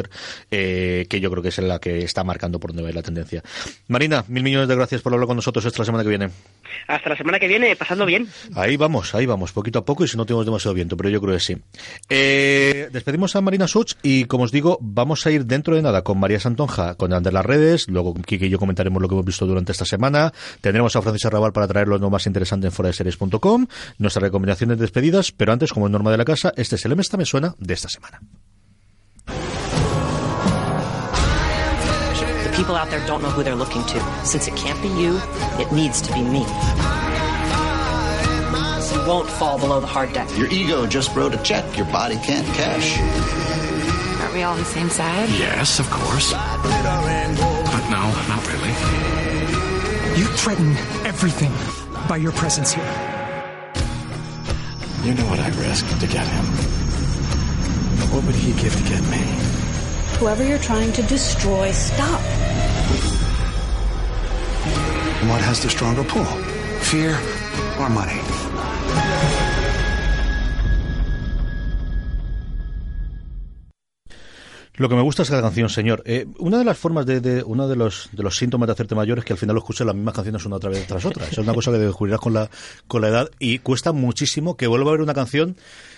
[0.51, 3.43] eh, que yo creo que es la que está marcando por donde va la tendencia.
[3.87, 6.29] Marina, mil millones de gracias por hablar con nosotros esta semana que viene.
[6.87, 8.27] Hasta la semana que viene, pasando bien.
[8.55, 11.21] Ahí vamos, ahí vamos, poquito a poco y si no tenemos demasiado viento, pero yo
[11.21, 11.57] creo que sí.
[12.09, 16.03] Eh, despedimos a Marina Such y, como os digo, vamos a ir dentro de nada
[16.03, 19.25] con María Santonja, con Ander las redes, luego Kiki y yo comentaremos lo que hemos
[19.25, 20.33] visto durante esta semana.
[20.61, 25.53] Tendremos a Francis Arrabal para traer lo más interesante en foradeseries.com, nuestras recomendaciones despedidas, pero
[25.53, 27.89] antes, como es norma de la casa, este es el M me suena de esta
[27.89, 28.19] semana.
[32.57, 34.25] People out there don't know who they're looking to.
[34.25, 35.21] Since it can't be you,
[35.61, 36.39] it needs to be me.
[38.93, 40.27] You won't fall below the hard deck.
[40.35, 42.97] Your ego just wrote a check your body can't cash.
[44.19, 45.29] Aren't we all on the same side?
[45.29, 46.33] Yes, of course.
[46.33, 48.73] But no, not really.
[50.19, 50.71] You threaten
[51.05, 51.51] everything
[52.09, 52.83] by your presence here.
[55.03, 56.45] You know what I risked to get him.
[58.11, 59.66] What would he give to get me?
[60.19, 62.21] Whoever you're trying to destroy, stop.
[65.29, 66.25] What has the stronger pull?
[66.81, 67.17] Fear
[67.79, 68.21] or money?
[74.77, 76.03] Lo que me gusta es la canción, señor.
[76.05, 78.93] Eh, una de las formas de, de, uno de los, de los síntomas de hacerte
[78.93, 81.25] mayor es que al final escuchas las mismas canciones una otra vez tras otra.
[81.25, 82.47] es una cosa que descubrirás con la,
[82.87, 85.57] con la edad y cuesta muchísimo que vuelva a haber una canción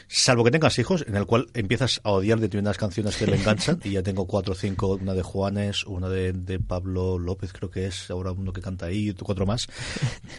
[0.09, 3.79] salvo que tengas hijos, en el cual empiezas a odiar determinadas canciones que le enganchan,
[3.83, 7.69] y ya tengo cuatro o cinco, una de Juanes, una de, de Pablo López, creo
[7.69, 9.67] que es, ahora uno que canta ahí, y cuatro más.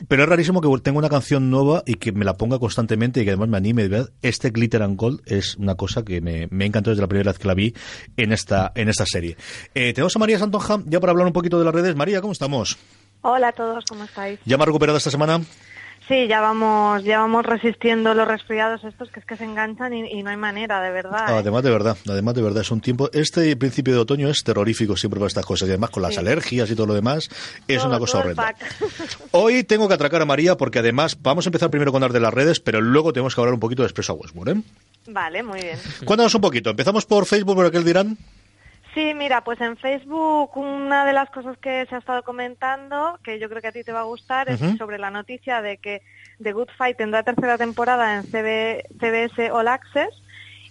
[0.08, 3.24] Pero es rarísimo que tenga una canción nueva y que me la ponga constantemente y
[3.24, 3.88] que además me anime.
[3.88, 4.10] ¿verdad?
[4.22, 7.38] Este Glitter and Gold es una cosa que me, me encantó desde la primera vez
[7.38, 7.74] que la vi
[8.16, 9.36] en esta, en esta serie.
[9.74, 11.94] Eh, tenemos a María Santonja ya para hablar un poquito de las redes.
[11.94, 12.76] María, ¿cómo estamos?
[13.22, 14.40] Hola a todos, ¿cómo estáis?
[14.46, 15.42] ¿Ya me ha recuperado esta semana?
[16.10, 20.10] Sí, ya vamos, ya vamos resistiendo los resfriados estos que es que se enganchan y,
[20.10, 21.30] y no hay manera, de verdad.
[21.30, 21.38] ¿eh?
[21.38, 24.96] Además de verdad, además de verdad, es un tiempo, este principio de otoño es terrorífico
[24.96, 26.18] siempre para estas cosas y además con las Sí.
[26.18, 27.30] alergias y todo lo demás
[27.68, 28.54] es Todo- una cosa horrenda.
[29.30, 32.18] Hoy tengo que atracar a María porque además vamos a empezar primero con hablar de
[32.20, 34.62] las redes, pero luego tenemos que hablar un poquito de Expreso a Westmore, ¿eh?
[35.06, 35.78] Vale, muy bien.
[36.04, 38.18] Cuéntanos un poquito, empezamos por Facebook, por aquel dirán.
[38.94, 43.38] Sí, mira, pues en Facebook una de las cosas que se ha estado comentando, que
[43.38, 46.02] yo creo que a ti te va a gustar, es sobre la noticia de que
[46.42, 50.10] The Good Fight tendrá tercera temporada en CB CBS All Access.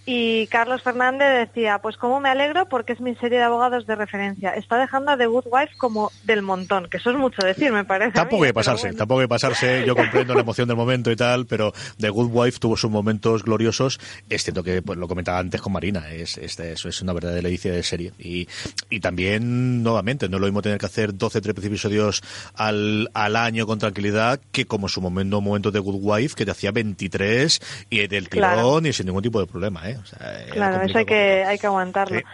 [0.06, 3.96] Y Carlos Fernández decía, pues cómo me alegro porque es mi serie de abogados de
[3.96, 4.56] referencia.
[4.56, 7.86] Está dejando a The Good Wife como del montón, que eso es mucho decir, me
[7.86, 8.14] parece.
[8.14, 8.98] Tampoco hay que pasarse, bueno.
[8.98, 9.84] tampoco hay que pasarse.
[9.86, 13.44] Yo comprendo la emoción del momento y tal, pero The Good Wife tuvo sus momentos
[13.44, 14.00] gloriosos.
[14.30, 17.42] Es cierto que, pues lo comentaba antes con Marina, es, es- eso es una verdadera
[17.44, 18.12] delicia de serie.
[18.18, 18.48] Y,
[18.90, 22.24] y también, nuevamente, no es lo mismo tener que hacer 12, 13 episodios
[22.56, 26.52] al, al año con tranquilidad que como su momento, momento de Good Wife, que te
[26.52, 27.60] hacía 23
[27.92, 28.80] y del tirón Claro.
[28.88, 29.89] y sin ningún tipo de problema, ¿eh?
[29.96, 32.20] O sea, era Claro, eso hay que, hay que aguantarlo.
[32.20, 32.26] Sí.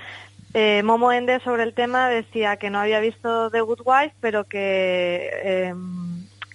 [0.57, 4.45] Eh, Momo Ende sobre el tema decía que no había visto The Good Wife, pero
[4.45, 5.73] que, eh,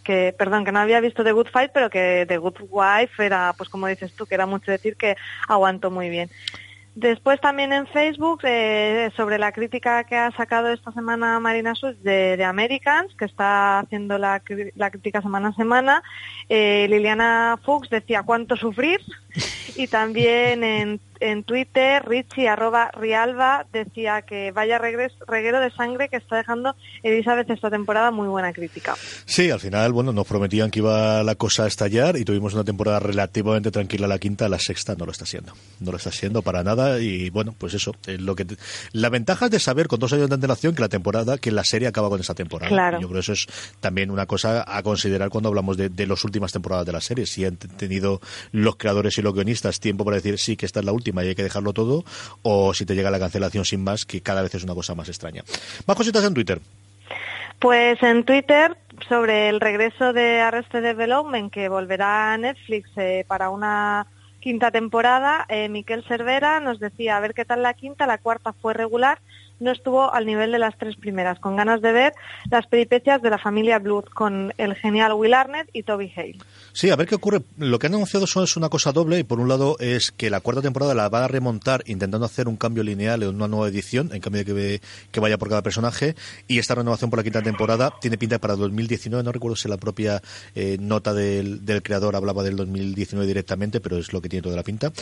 [0.02, 3.52] que, perdón, que no había visto The Good Fight, pero que The Good Wife era,
[3.58, 6.30] pues como dices tú, que era mucho decir que aguantó muy bien.
[6.94, 11.96] Después también en Facebook, eh, sobre la crítica que ha sacado esta semana Marina Such
[11.98, 14.42] de, de Americans, que está haciendo la,
[14.74, 16.03] la crítica semana a semana,
[16.48, 19.00] eh, Liliana Fuchs decía cuánto sufrir
[19.76, 26.09] y también en, en Twitter Richie arroba Rialba decía que vaya regres, reguero de sangre
[26.09, 28.94] que está dejando Elizabeth esta temporada muy buena crítica.
[29.26, 32.64] Sí, al final, bueno, nos prometían que iba la cosa a estallar y tuvimos una
[32.64, 35.52] temporada relativamente tranquila la quinta, la sexta no lo está siendo.
[35.80, 38.56] No lo está siendo para nada y bueno, pues eso, es lo que te-
[38.92, 41.64] la ventaja es de saber con dos años de antelación que la temporada, que la
[41.64, 42.68] serie acaba con esa temporada.
[42.70, 43.00] Claro.
[43.00, 43.46] Yo creo que eso es
[43.80, 47.26] también una cosa a considerar cuando hablamos de, de las últimas temporadas de la serie.
[47.26, 48.20] Si han tenido
[48.52, 51.29] los creadores y los guionistas tiempo para decir sí que esta es la última y
[51.29, 52.05] hay que dejarlo todo,
[52.42, 55.09] o si te llega la cancelación sin más, que cada vez es una cosa más
[55.09, 55.42] extraña.
[55.87, 56.61] Más cositas en Twitter.
[57.59, 58.77] Pues en Twitter,
[59.09, 64.07] sobre el regreso de Arrested Development, que volverá a Netflix eh, para una
[64.40, 68.55] quinta temporada, eh, Miquel Cervera nos decía, a ver qué tal la quinta, la cuarta
[68.55, 69.18] fue regular,
[69.61, 72.12] no estuvo al nivel de las tres primeras, con ganas de ver
[72.51, 76.38] las peripecias de la familia Blood, con el genial Will Arnett y Toby Hale.
[76.73, 77.42] Sí, a ver qué ocurre.
[77.59, 80.31] Lo que han anunciado son, es una cosa doble y por un lado es que
[80.31, 83.68] la cuarta temporada la va a remontar intentando hacer un cambio lineal en una nueva
[83.68, 86.14] edición, en cambio de que, que vaya por cada personaje
[86.49, 89.77] y esta renovación por la quinta temporada tiene pinta para 2019, no recuerdo si la
[89.77, 90.23] propia
[90.55, 94.57] eh, nota del, del creador hablaba del 2019 directamente, pero es lo que tiene toda
[94.57, 94.92] la pinta.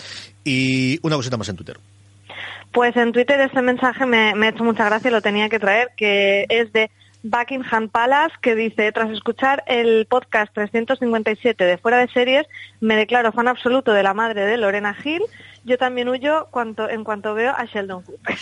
[0.44, 1.78] Y una cosita más en Twitter.
[2.78, 5.90] Pues en Twitter este mensaje me, ha hecho mucha gracia y lo tenía que traer,
[5.96, 6.92] que es de
[7.24, 12.46] Buckingham Palace, que dice, tras escuchar el podcast 357 de Fuera de Series,
[12.78, 15.22] me declaro fan absoluto de la madre de Lorena Hill.
[15.64, 18.36] Yo también huyo cuanto, en cuanto veo a Sheldon Cooper.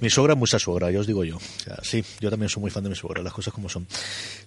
[0.00, 1.36] Mi suegra, mucha suegra, ya os digo yo.
[1.36, 3.86] O sea, sí, yo también soy muy fan de mi suegra, las cosas como son.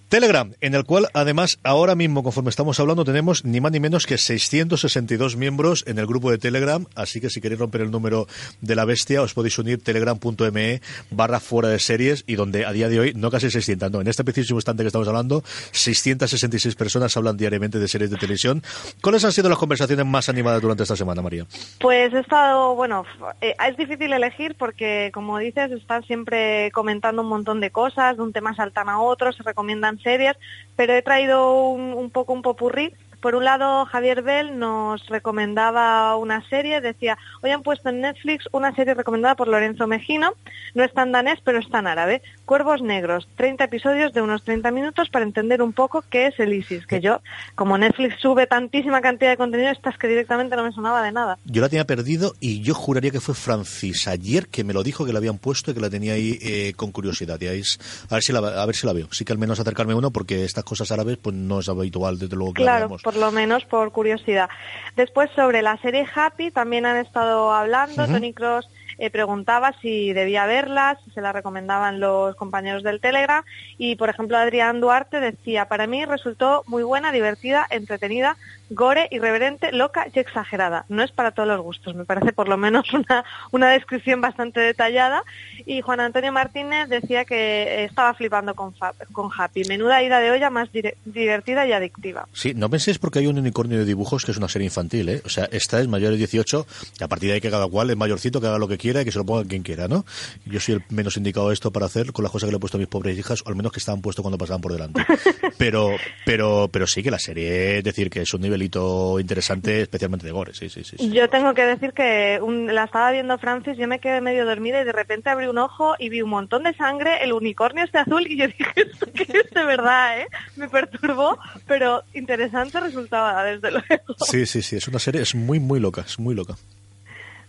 [0.08, 4.06] Telegram, en el cual además ahora mismo, conforme estamos hablando, tenemos ni más ni menos
[4.06, 8.26] que 662 miembros en el grupo de Telegram, así que si queréis romper el número
[8.60, 10.80] de la bestia, os podéis unir telegram.me
[11.10, 14.08] barra fuera de series y donde a día de hoy, no casi 600, no, en
[14.08, 18.62] este preciso instante que estamos hablando, 666 personas hablan diariamente de series de televisión.
[19.02, 21.46] ¿Cuáles han sido las conversaciones más animadas durante esta semana, María?
[21.80, 23.04] Pues he estado, bueno,
[23.40, 28.22] eh, es difícil elegir porque, como dices, están siempre comentando un montón de cosas, de
[28.22, 30.36] un tema saltan a otro, se recomiendan series,
[30.76, 32.92] pero he traído un, un poco un popurrí.
[33.20, 38.44] Por un lado, Javier Bell nos recomendaba una serie, decía, hoy han puesto en Netflix
[38.52, 40.34] una serie recomendada por Lorenzo Mejino,
[40.74, 44.70] no está en danés, pero está en árabe, Cuervos Negros, 30 episodios de unos 30
[44.70, 47.20] minutos para entender un poco qué es el ISIS, que yo,
[47.54, 51.38] como Netflix sube tantísima cantidad de contenido, estas que directamente no me sonaba de nada.
[51.44, 55.04] Yo la tenía perdido y yo juraría que fue Francis ayer que me lo dijo
[55.04, 57.40] que la habían puesto y que la tenía ahí eh, con curiosidad.
[57.40, 57.78] Y ahí es-
[58.10, 59.08] a ver si la a ver si la veo.
[59.10, 62.36] Sí que al menos acercarme uno porque estas cosas árabes pues no es habitual desde
[62.36, 62.88] luego que la Claro.
[63.08, 64.50] Por lo menos por curiosidad.
[64.94, 68.06] Después sobre la serie Happy también han estado hablando.
[68.06, 68.68] Tony Cross
[68.98, 73.42] eh, preguntaba si debía verlas, si se las recomendaban los compañeros del Telegram
[73.78, 78.36] y, por ejemplo, Adrián Duarte decía, para mí resultó muy buena, divertida, entretenida,
[78.70, 80.84] gore, irreverente, loca y exagerada.
[80.88, 84.60] No es para todos los gustos, me parece por lo menos una, una descripción bastante
[84.60, 85.22] detallada.
[85.66, 88.74] Y Juan Antonio Martínez decía que estaba flipando con,
[89.12, 89.62] con Happy.
[89.68, 90.68] Menuda ida de olla más
[91.04, 92.26] divertida y adictiva.
[92.32, 95.22] Sí, no penséis porque hay un unicornio de dibujos que es una serie infantil, ¿eh?
[95.24, 96.66] O sea, esta es mayor de 18
[97.00, 99.02] y a partir de ahí que cada cual es mayorcito, que haga lo que quiera
[99.02, 100.04] y que se lo ponga quien quiera, ¿no?
[100.44, 102.60] Yo soy el menos indicado a esto para hacer con las cosas que le he
[102.60, 105.04] puesto a mis pobres hijas, o al menos que estaban puestos cuando pasaban por delante.
[105.58, 110.26] Pero, pero, pero sí que la serie, es decir, que es un nivelito interesante, especialmente
[110.26, 111.10] de gore, sí, sí, sí.
[111.10, 114.84] Yo tengo que decir que la estaba viendo Francis, yo me quedé medio dormida y
[114.84, 118.26] de repente abrí un ojo y vi un montón de sangre, el unicornio este azul
[118.26, 120.26] y yo dije, ¿esto qué es de verdad, eh?
[120.56, 124.14] Me perturbó, pero interesante resultaba, desde luego.
[124.18, 126.56] Sí, sí, sí, es una serie, es muy, muy loca, es muy loca.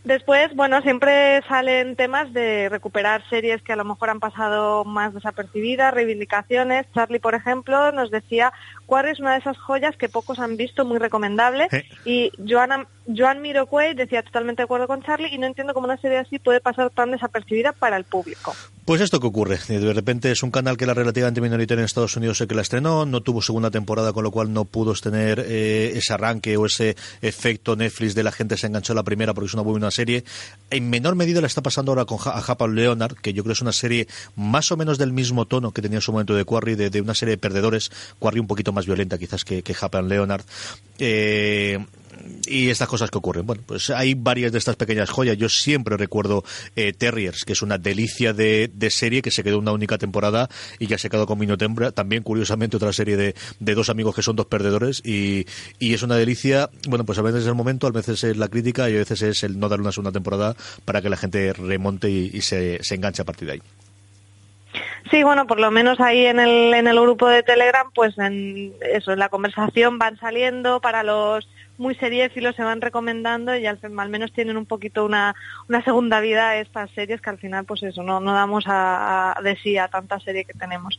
[0.04, 5.14] Después, bueno, siempre salen temas de recuperar series que a lo mejor han pasado más
[5.14, 6.86] desapercibidas, reivindicaciones.
[6.94, 8.54] Charlie, por ejemplo, nos decía
[8.90, 11.68] cuál es una de esas joyas que pocos han visto, muy recomendable.
[12.06, 15.98] Y Joan, Joan Miroquay decía totalmente de acuerdo con Charlie y no entiendo cómo una
[15.98, 18.56] serie así puede pasar tan desapercibida para el público.
[18.86, 22.18] Pues esto que ocurre, de repente es un canal que era relativamente minoritario en Estados
[22.18, 25.46] Unidos el que la estrenó, no tuvo segunda temporada, con lo cual no pudo tener
[25.48, 29.36] eh, ese arranque o ese efecto Netflix de la gente se enganchó a la primera
[29.36, 30.24] porque es una buena serie.
[30.72, 33.62] En menor medida la está pasando ahora con a Japan Leonard, que yo creo es
[33.62, 36.74] una serie más o menos del mismo tono que tenía en su momento de Quarry,
[36.74, 40.44] de, una serie de perdedores, Quarry un poquito más violenta quizás que, que Japan Leonard.
[41.00, 41.80] Eh,
[42.48, 43.46] y estas cosas que ocurren.
[43.46, 45.38] Bueno, pues hay varias de estas pequeñas joyas.
[45.38, 46.44] Yo siempre recuerdo
[46.76, 50.88] eh, Terriers, que es una delicia de, serie que se quedó una única temporada y
[50.88, 51.92] ya se quedó con Minotembra.
[51.92, 55.46] También, curiosamente, otra serie de, dos amigos que son dos perdedores y,
[55.80, 56.70] es una delicia.
[56.88, 59.22] Bueno, pues a veces es el momento, a veces es la crítica y a veces
[59.22, 62.96] es el no dar una segunda temporada para que la gente remonte y, se, se
[62.96, 63.62] enganche a partir de ahí.
[65.10, 68.74] Sí, bueno, por lo menos ahí en el, en el grupo de Telegram, pues en
[68.82, 71.48] eso, en la conversación van saliendo para los
[71.80, 75.34] muy seriéfilos se van recomendando y al, al menos tienen un poquito una,
[75.70, 79.56] una, segunda vida estas series que al final pues eso, no, no damos a, de
[79.56, 80.98] sí a tanta serie que tenemos.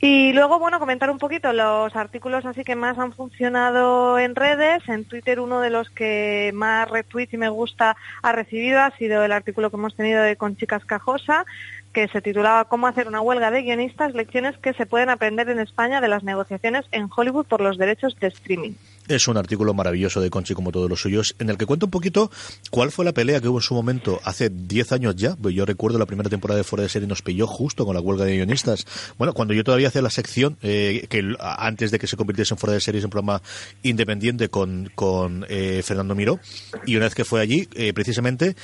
[0.00, 4.86] Y luego, bueno, comentar un poquito los artículos así que más han funcionado en redes.
[4.88, 9.24] En Twitter uno de los que más retweets y me gusta ha recibido ha sido
[9.24, 11.46] el artículo que hemos tenido de Conchicas Cajosa,
[11.94, 15.60] que se titulaba Cómo hacer una huelga de guionistas, lecciones que se pueden aprender en
[15.60, 18.72] España de las negociaciones en Hollywood por los derechos de streaming.
[19.06, 21.90] Es un artículo maravilloso de Conchi, como todos los suyos, en el que cuenta un
[21.90, 22.30] poquito
[22.70, 25.36] cuál fue la pelea que hubo en su momento hace 10 años ya.
[25.36, 28.00] Pues yo recuerdo la primera temporada de Fuera de Serie nos pilló justo con la
[28.00, 28.86] huelga de guionistas.
[29.18, 32.58] Bueno, cuando yo todavía hacía la sección, eh, que antes de que se convirtiese en
[32.58, 33.42] Fuera de Series, un programa
[33.82, 36.40] independiente con, con eh, Fernando Miró,
[36.86, 38.56] y una vez que fue allí, eh, precisamente,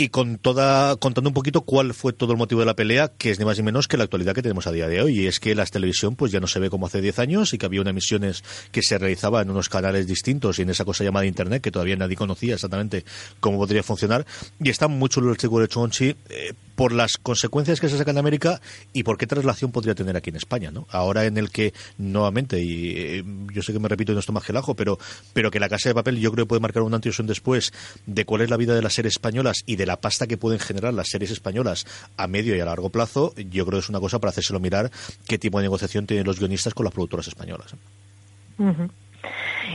[0.00, 3.32] y con toda contando un poquito cuál fue todo el motivo de la pelea, que
[3.32, 5.26] es ni más ni menos que la actualidad que tenemos a día de hoy, y
[5.26, 7.66] es que la televisión pues ya no se ve como hace 10 años y que
[7.66, 11.26] había unas emisiones que se realizaban en unos canales distintos y en esa cosa llamada
[11.26, 13.04] internet que todavía nadie conocía exactamente
[13.40, 14.24] cómo podría funcionar
[14.62, 18.14] y está muy chulo el chico de Chonchi eh, por las consecuencias que se sacan
[18.14, 18.60] de América
[18.92, 20.86] y por qué traslación podría tener aquí en España, ¿no?
[20.90, 24.32] Ahora en el que nuevamente y eh, yo sé que me repito y no estoy
[24.32, 24.96] más que el ajo, pero
[25.32, 27.26] pero que la Casa de Papel yo creo que puede marcar un antes y un
[27.26, 27.72] después
[28.06, 30.60] de cuál es la vida de las series españolas y de la pasta que pueden
[30.60, 34.00] generar las series españolas a medio y a largo plazo, yo creo que es una
[34.00, 34.92] cosa para hacérselo mirar
[35.26, 37.74] qué tipo de negociación tienen los guionistas con las productoras españolas.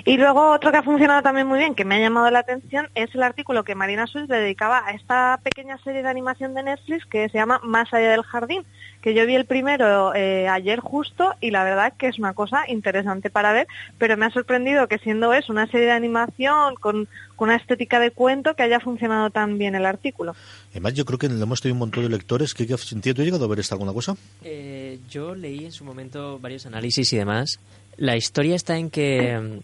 [0.05, 2.89] Y luego otro que ha funcionado también muy bien, que me ha llamado la atención,
[2.93, 6.63] es el artículo que Marina Suiz le dedicaba a esta pequeña serie de animación de
[6.63, 8.65] Netflix que se llama Más allá del jardín,
[9.01, 12.63] que yo vi el primero eh, ayer justo y la verdad que es una cosa
[12.67, 17.07] interesante para ver, pero me ha sorprendido que siendo eso una serie de animación con,
[17.37, 20.33] una estética de cuento que haya funcionado tan bien el artículo.
[20.71, 22.53] Además yo creo que hemos tenido un montón de lectores.
[22.53, 23.15] ¿Qué, qué sentido?
[23.15, 24.15] ¿Tú has llegado a ver esta alguna cosa?
[24.45, 27.59] Eh, yo leí en su momento varios análisis y demás.
[27.97, 29.61] La historia está en que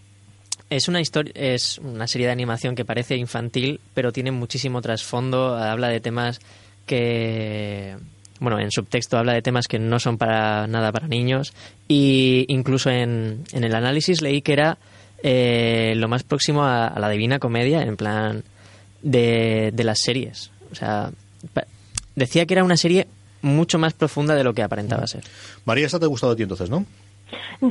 [0.69, 5.55] es una historia, es una serie de animación que parece infantil, pero tiene muchísimo trasfondo.
[5.55, 6.39] Habla de temas
[6.85, 7.97] que,
[8.39, 11.53] bueno, en subtexto habla de temas que no son para nada para niños.
[11.87, 14.77] Y incluso en, en el análisis leí que era
[15.23, 18.43] eh, lo más próximo a, la Divina Comedia, en plan
[19.01, 20.51] de, de las series.
[20.71, 21.11] O sea,
[22.15, 23.07] decía que era una serie
[23.41, 25.23] mucho más profunda de lo que aparentaba ser.
[25.65, 26.85] María, esta te ha gustado a ti entonces, ¿no?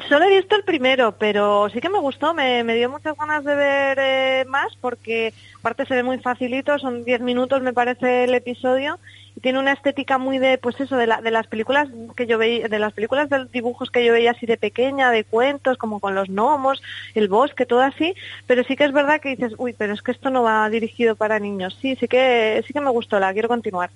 [0.08, 3.54] Solo he visto el primero, pero sí que me gustó, me, dio muchas ganas de
[3.54, 8.34] ver eh, más porque aparte se ve muy facilito, son 10 minutos me parece el
[8.34, 8.98] episodio
[9.34, 12.38] y tiene una estética muy de pues eso de, la, de las películas que yo
[12.38, 16.00] veía, de las películas de dibujos que yo veía así de pequeña, de cuentos como
[16.00, 16.82] con los gnomos,
[17.14, 18.14] el bosque, todo así,
[18.46, 21.16] pero sí que es verdad que dices, uy, pero es que esto no va dirigido
[21.16, 21.78] para niños.
[21.80, 23.90] Sí, sí que sí que me gustó, la quiero continuar.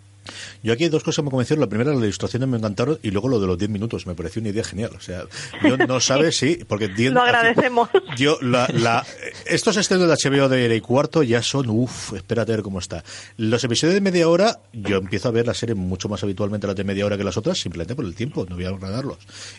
[0.62, 1.60] Yo aquí hay dos cosas que me convencieron.
[1.60, 4.06] La primera, las ilustraciones me encantaron y luego lo de los 10 minutos.
[4.06, 4.90] Me pareció una idea genial.
[4.96, 5.24] O sea,
[5.62, 6.56] yo no sabes si...
[6.56, 7.88] Porque lo agradecemos.
[8.16, 9.04] Yo, la, la,
[9.46, 11.68] estos estrenos de HBO de y cuarto ya son...
[11.68, 13.04] Uff, espérate a ver cómo está.
[13.36, 16.76] Los episodios de media hora, yo empiezo a ver la serie mucho más habitualmente las
[16.76, 18.46] de media hora que las otras, simplemente por el tiempo.
[18.48, 19.18] No voy a agradarlos.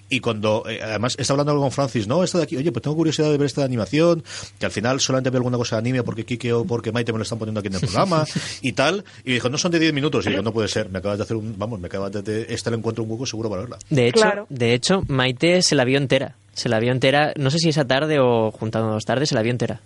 [0.10, 0.64] Y cuando...
[0.68, 2.24] Eh, además, está hablando con Francis, ¿no?
[2.24, 4.24] Esta de aquí, oye, pues tengo curiosidad de ver esta de animación,
[4.60, 7.20] que al final solamente veo alguna cosa de anime porque Kike o porque Maite me
[7.20, 8.26] lo están poniendo aquí en el programa
[8.62, 9.04] y tal.
[9.24, 10.26] Y dijo, no son de 10 minutos.
[10.26, 10.90] Y digo, no puede ser.
[10.90, 13.50] Me acabas de hacer un, vamos, me acabas de, este el encuentro un poco seguro
[13.50, 13.78] para verla.
[13.90, 16.36] De hecho, de hecho, Maite se la vio entera.
[16.54, 19.42] Se la vio entera, no sé si esa tarde o juntando dos tardes, se la
[19.42, 19.80] vio entera.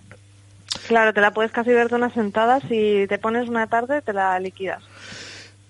[0.88, 4.14] Claro, te la puedes casi ver de una sentada, si te pones una tarde te
[4.14, 4.84] la liquidas.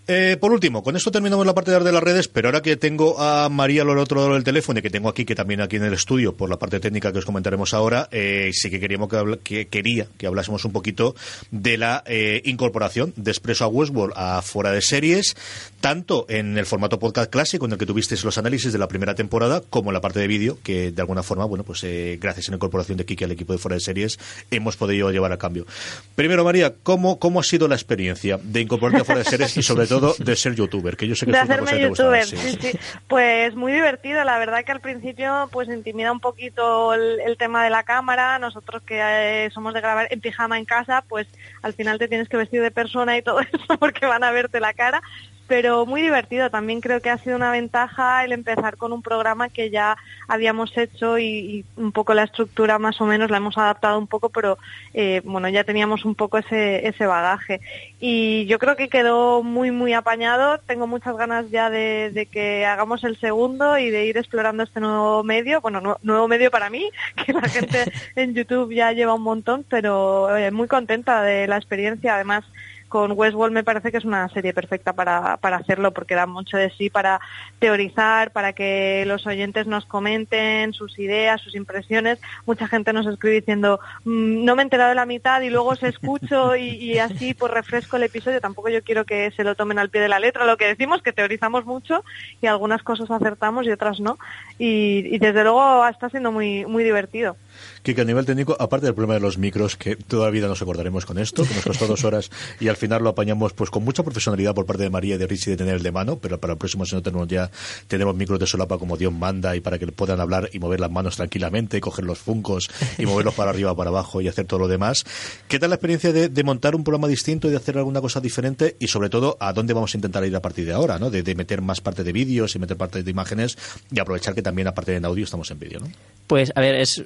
[0.09, 3.19] Eh, por último, con esto terminamos la parte de las redes, pero ahora que tengo
[3.19, 5.83] a María al otro lado del teléfono y que tengo aquí, que también aquí en
[5.83, 9.09] el estudio, por la parte técnica que os comentaremos ahora, eh, sí que queríamos
[9.43, 11.13] que, quería que hablásemos un poquito
[11.51, 15.35] de la eh, incorporación de Expreso a Westworld a fuera de series,
[15.81, 19.13] tanto en el formato podcast clásico en el que tuvisteis los análisis de la primera
[19.13, 21.85] temporada, como en la parte de vídeo, que de alguna forma, bueno, pues
[22.17, 24.17] gracias a la incorporación de Kiki al equipo de fuera de series,
[24.51, 25.67] hemos podido llevar a cambio.
[26.15, 29.63] Primero, María, ¿cómo, cómo ha sido la experiencia de incorporarte a fuera de series y
[29.63, 32.71] sobre todo de ser youtuber, que yo sé que de hacerme youtuber, sí, sí.
[33.07, 37.69] Pues muy divertido, la verdad que al principio pues intimida un poquito el, tema de
[37.69, 41.27] la cámara, nosotros que eh, somos de grabar en pijama en casa, pues
[41.61, 44.59] al final te tienes que vestir de persona y todo eso porque van a verte
[44.59, 45.01] la cara,
[45.47, 46.49] pero muy divertido.
[46.49, 50.77] También creo que ha sido una ventaja el empezar con un programa que ya habíamos
[50.77, 54.57] hecho y, un poco la estructura más o menos la hemos adaptado un poco, pero
[54.93, 57.61] eh, bueno, ya teníamos un poco ese, ese bagaje.
[57.99, 60.59] Y yo creo que quedó muy, muy apañado.
[60.59, 65.23] Tengo muchas ganas ya de, que hagamos el segundo y de ir explorando este nuevo
[65.23, 65.61] medio.
[65.61, 66.89] Bueno, nuevo medio para mí,
[67.25, 71.57] que la gente en YouTube ya lleva un montón, pero eh, muy contenta de la
[71.57, 72.15] experiencia.
[72.15, 72.43] Además,
[72.87, 76.57] con Westworld me parece que es una serie perfecta para, para hacerlo porque da mucho
[76.57, 77.19] de sí para
[77.59, 82.19] teorizar, para que los oyentes nos comenten sus ideas, sus impresiones.
[82.45, 85.75] Mucha gente nos escribe diciendo, mm, no me he enterado de la mitad y luego
[85.75, 88.41] se escucho y, así pues refresco el episodio.
[88.41, 90.45] Tampoco yo quiero que se lo tomen al pie de la letra.
[90.45, 92.03] Lo que decimos que teorizamos mucho
[92.41, 94.17] y algunas cosas acertamos y otras no.
[94.57, 97.35] Y, y desde luego está siendo muy, muy divertido
[97.83, 100.61] que a nivel técnico, aparte del problema de los micros, que toda la vida nos
[100.61, 102.29] acordaremos con esto, que nos costó dos horas
[102.59, 105.27] y al final lo apañamos pues con mucha profesionalidad por parte de María y de
[105.27, 107.49] Richie de tener el de mano, pero para el próximo si no tenemos ya,
[107.87, 110.91] tenemos micros de solapa como Dios manda y para que puedan hablar y mover las
[110.91, 114.67] manos tranquilamente, coger los funcos y moverlos para arriba, para abajo y hacer todo lo
[114.67, 115.05] demás.
[115.47, 118.77] ¿Qué tal la experiencia de, montar un programa distinto y de hacer alguna cosa diferente
[118.79, 121.09] y sobre todo a dónde vamos a intentar ir a partir de ahora, ¿no?
[121.09, 123.57] De, meter más parte de vídeos y meter parte de imágenes
[123.91, 125.87] y aprovechar que también aparte de en audio estamos en vídeo, ¿no?
[126.25, 127.03] Pues a ver, es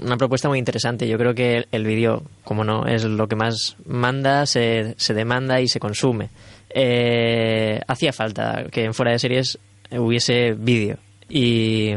[0.00, 1.08] una propuesta muy interesante.
[1.08, 5.60] Yo creo que el, vídeo, como no, es lo que más manda, se, se demanda
[5.60, 6.30] y se consume.
[6.70, 9.58] Eh, hacía falta que en fuera de series
[9.90, 10.98] hubiese vídeo.
[11.28, 11.90] Y,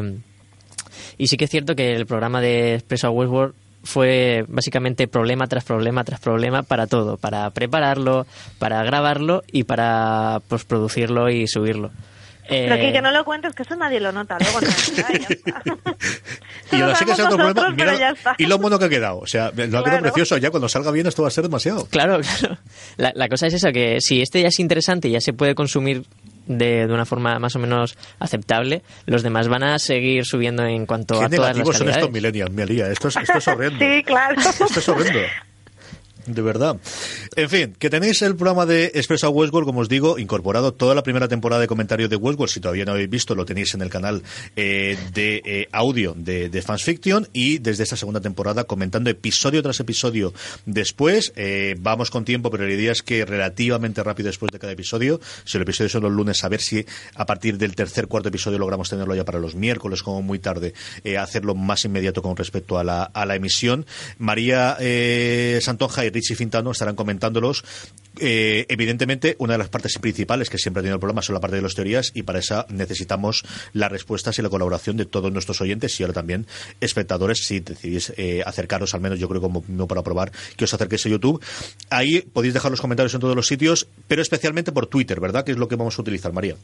[1.18, 3.54] y sí que es cierto que el programa de Expreso a Westworld
[3.84, 8.28] fue básicamente problema tras problema tras problema para todo, para prepararlo,
[8.60, 11.92] para grabarlo y para postproducirlo y subirlo.
[12.48, 14.38] Pero que, que no lo cuentes, que eso nadie lo nota.
[14.39, 14.68] Luego no,
[16.72, 17.70] y ahora sí que sea otro problema.
[17.72, 19.20] Mira, y lo mono que ha quedado.
[19.20, 20.38] O sea, lo ha quedado precioso.
[20.38, 21.86] Ya cuando salga bien, esto va a ser demasiado.
[21.88, 22.58] Claro, claro.
[22.98, 25.56] La, la cosa es esa, que si este ya es interesante y ya se puede
[25.56, 26.04] consumir
[26.48, 30.86] de, de, una forma más o menos aceptable, los demás van a seguir subiendo en
[30.86, 32.52] cuanto a todas las son estos millennials,
[32.92, 33.80] Esto es, esto es horrendo.
[33.80, 34.42] sí, claro.
[34.42, 35.20] Esto es horrendo.
[36.34, 36.78] De verdad.
[37.36, 40.96] En fin, que tenéis el programa de Expreso a Westworld, como os digo, incorporado toda
[40.96, 42.52] la primera temporada de comentarios de Westworld.
[42.52, 44.24] Si todavía no habéis visto, lo tenéis en el canal
[44.56, 47.28] eh, de eh, audio de, de Fans Fiction.
[47.34, 50.34] Y desde esta segunda temporada, comentando episodio tras episodio
[50.66, 51.34] después.
[51.36, 55.20] Eh, vamos con tiempo, pero la idea es que relativamente rápido después de cada episodio.
[55.46, 58.60] Si el episodio son los lunes, a ver si a partir del tercer, cuarto episodio
[58.60, 60.74] logramos tenerlo ya para los miércoles, como muy tarde,
[61.20, 63.86] hacerlo más inmediato con respecto a la, emisión.
[64.18, 64.78] María
[65.62, 67.65] Santonja y Richie Fintano estarán comentándolos
[68.20, 71.39] Eh, evidentemente, una de las partes principales que siempre ha tenido el problema son la
[71.39, 73.43] parte de las teorías y para esa necesitamos
[73.74, 76.45] las respuestas y la colaboración de todos nuestros oyentes y ahora también
[76.82, 80.74] espectadores si decidís eh, acercaros, al menos yo creo como no para probar, que os
[80.74, 81.43] acerquéis a YouTube.
[81.89, 85.45] Ahí podéis dejar los comentarios en todos los sitios, pero especialmente por Twitter, ¿verdad?
[85.45, 86.55] Que es lo que vamos a utilizar, María.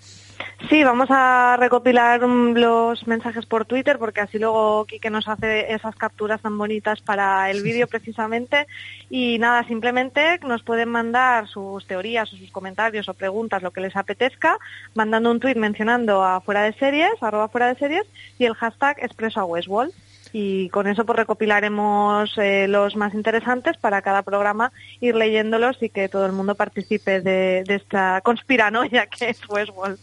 [0.70, 5.72] Sí, vamos a recopilar mm, los mensajes por Twitter porque así luego Quique nos hace
[5.74, 8.68] esas capturas tan bonitas para el vídeo precisamente.
[9.10, 13.82] Y nada, simplemente nos pueden mandar sus teorías o sus comentarios o preguntas, lo que
[13.82, 14.58] les apetezca,
[14.96, 18.06] mandando un tweet mencionando a fuera de series, arroba fuera de series,
[18.40, 19.94] y el hashtag expreso a Westwall
[20.34, 25.90] y con eso pues recopilaremos eh, los más interesantes para cada programa ir leyéndolos y
[25.90, 30.00] que todo el mundo participe de, de esta conspiranoia que es Westworld.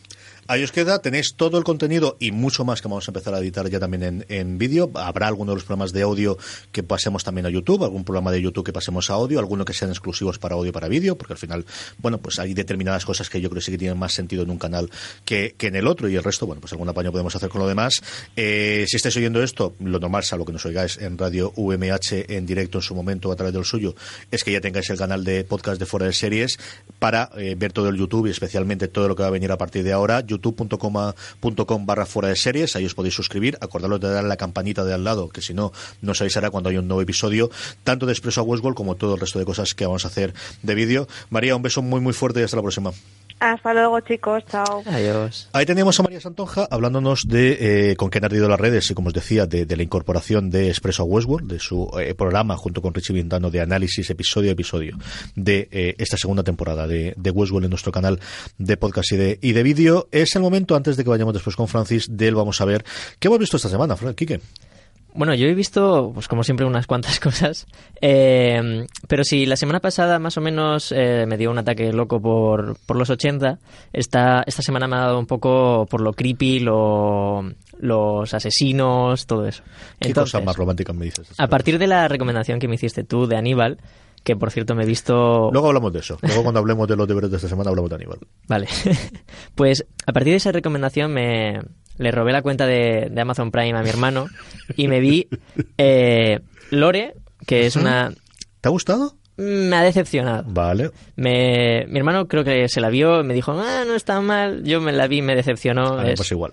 [0.46, 3.38] Ahí os queda, tenéis todo el contenido y mucho más que vamos a empezar a
[3.38, 4.90] editar ya también en, en vídeo.
[4.94, 6.36] Habrá algunos de los programas de audio
[6.70, 9.72] que pasemos también a YouTube, algún programa de YouTube que pasemos a audio, algunos que
[9.72, 11.64] sean exclusivos para audio para vídeo, porque al final,
[11.98, 14.50] bueno, pues hay determinadas cosas que yo creo que sí que tienen más sentido en
[14.50, 14.90] un canal
[15.24, 17.62] que, que en el otro y el resto, bueno, pues algún apaño podemos hacer con
[17.62, 18.02] lo demás.
[18.36, 22.44] Eh, si estáis oyendo esto, lo normal, salvo que nos oigáis en radio UMH en
[22.44, 23.94] directo en su momento a través del suyo,
[24.30, 26.58] es que ya tengáis el canal de podcast de Fuera de Series
[26.98, 29.58] para eh, ver todo el YouTube y especialmente todo lo que va a venir a
[29.58, 34.24] partir de ahora youtube.com barra fuera de series, ahí os podéis suscribir, acordaros de dar
[34.24, 37.02] la campanita de al lado, que si no, no os avisará cuando hay un nuevo
[37.02, 37.50] episodio,
[37.82, 40.34] tanto de Expreso a Westworld como todo el resto de cosas que vamos a hacer
[40.62, 41.08] de vídeo.
[41.30, 42.92] María, un beso muy muy fuerte y hasta la próxima.
[43.40, 44.82] Hasta luego chicos, chao.
[44.86, 45.48] Adiós.
[45.52, 48.94] Ahí teníamos a María Santonja hablándonos de eh, con qué han ardido las redes y
[48.94, 52.56] como os decía de, de la incorporación de Expreso a Westworld, de su eh, programa
[52.56, 54.96] junto con Richie Vintano de análisis episodio a episodio
[55.34, 58.20] de eh, esta segunda temporada de, de Westworld en nuestro canal
[58.58, 60.08] de podcast y de, y de vídeo.
[60.10, 62.84] Es el momento, antes de que vayamos después con Francis, de él vamos a ver
[63.18, 64.40] qué hemos visto esta semana, Fran, Quique.
[65.14, 67.66] Bueno, yo he visto, pues como siempre, unas cuantas cosas.
[68.00, 72.20] Eh, pero si la semana pasada más o menos eh, me dio un ataque loco
[72.20, 73.58] por, por los 80,
[73.92, 77.44] esta, esta semana me ha dado un poco por lo creepy, lo,
[77.78, 79.62] los asesinos, todo eso.
[80.00, 81.28] ¿Qué Entonces, cosa más romántica me dices?
[81.38, 83.78] a partir de la recomendación que me hiciste tú de Aníbal,
[84.24, 85.50] que por cierto me he visto...
[85.52, 86.18] Luego hablamos de eso.
[86.22, 88.18] Luego cuando hablemos de los deberes de esta semana hablamos de Aníbal.
[88.48, 88.66] Vale.
[89.54, 91.60] pues a partir de esa recomendación me
[91.98, 94.26] le robé la cuenta de, de Amazon Prime a mi hermano
[94.76, 95.28] y me vi
[95.78, 96.40] eh,
[96.70, 97.14] Lore,
[97.46, 98.10] que es una...
[98.60, 99.16] ¿Te ha gustado?
[99.36, 100.44] Me ha decepcionado.
[100.46, 100.90] Vale.
[101.16, 104.62] Me, mi hermano creo que se la vio me dijo, ah, no está mal.
[104.64, 105.94] Yo me la vi y me decepcionó.
[105.94, 106.52] A mí me Es- pasa igual.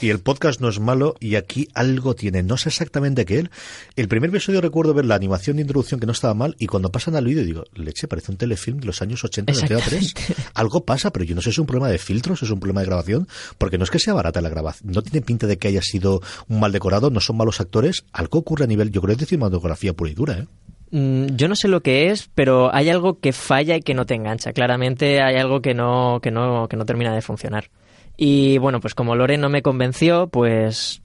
[0.00, 2.42] Y el podcast no es malo y aquí algo tiene.
[2.42, 3.50] No sé exactamente qué él.
[3.96, 6.90] El primer episodio recuerdo ver la animación de introducción que no estaba mal y cuando
[6.90, 10.14] pasan al vídeo digo, leche, parece un telefilm de los años 80 de Antena 3.
[10.54, 12.80] Algo pasa, pero yo no sé si es un problema de filtros, es un problema
[12.80, 13.28] de grabación,
[13.58, 14.92] porque no es que sea barata la grabación.
[14.92, 18.04] No tiene pinta de que haya sido un mal decorado, no son malos actores.
[18.12, 20.46] Algo ocurre a nivel, yo creo que es de cinematografía pura y dura, ¿eh?
[20.92, 24.06] Mm, Yo no sé lo que es, pero hay algo que falla y que no
[24.06, 24.52] te engancha.
[24.52, 27.70] Claramente hay algo que no, que no, que no termina de funcionar.
[28.16, 31.02] Y bueno, pues como Lore no me convenció, pues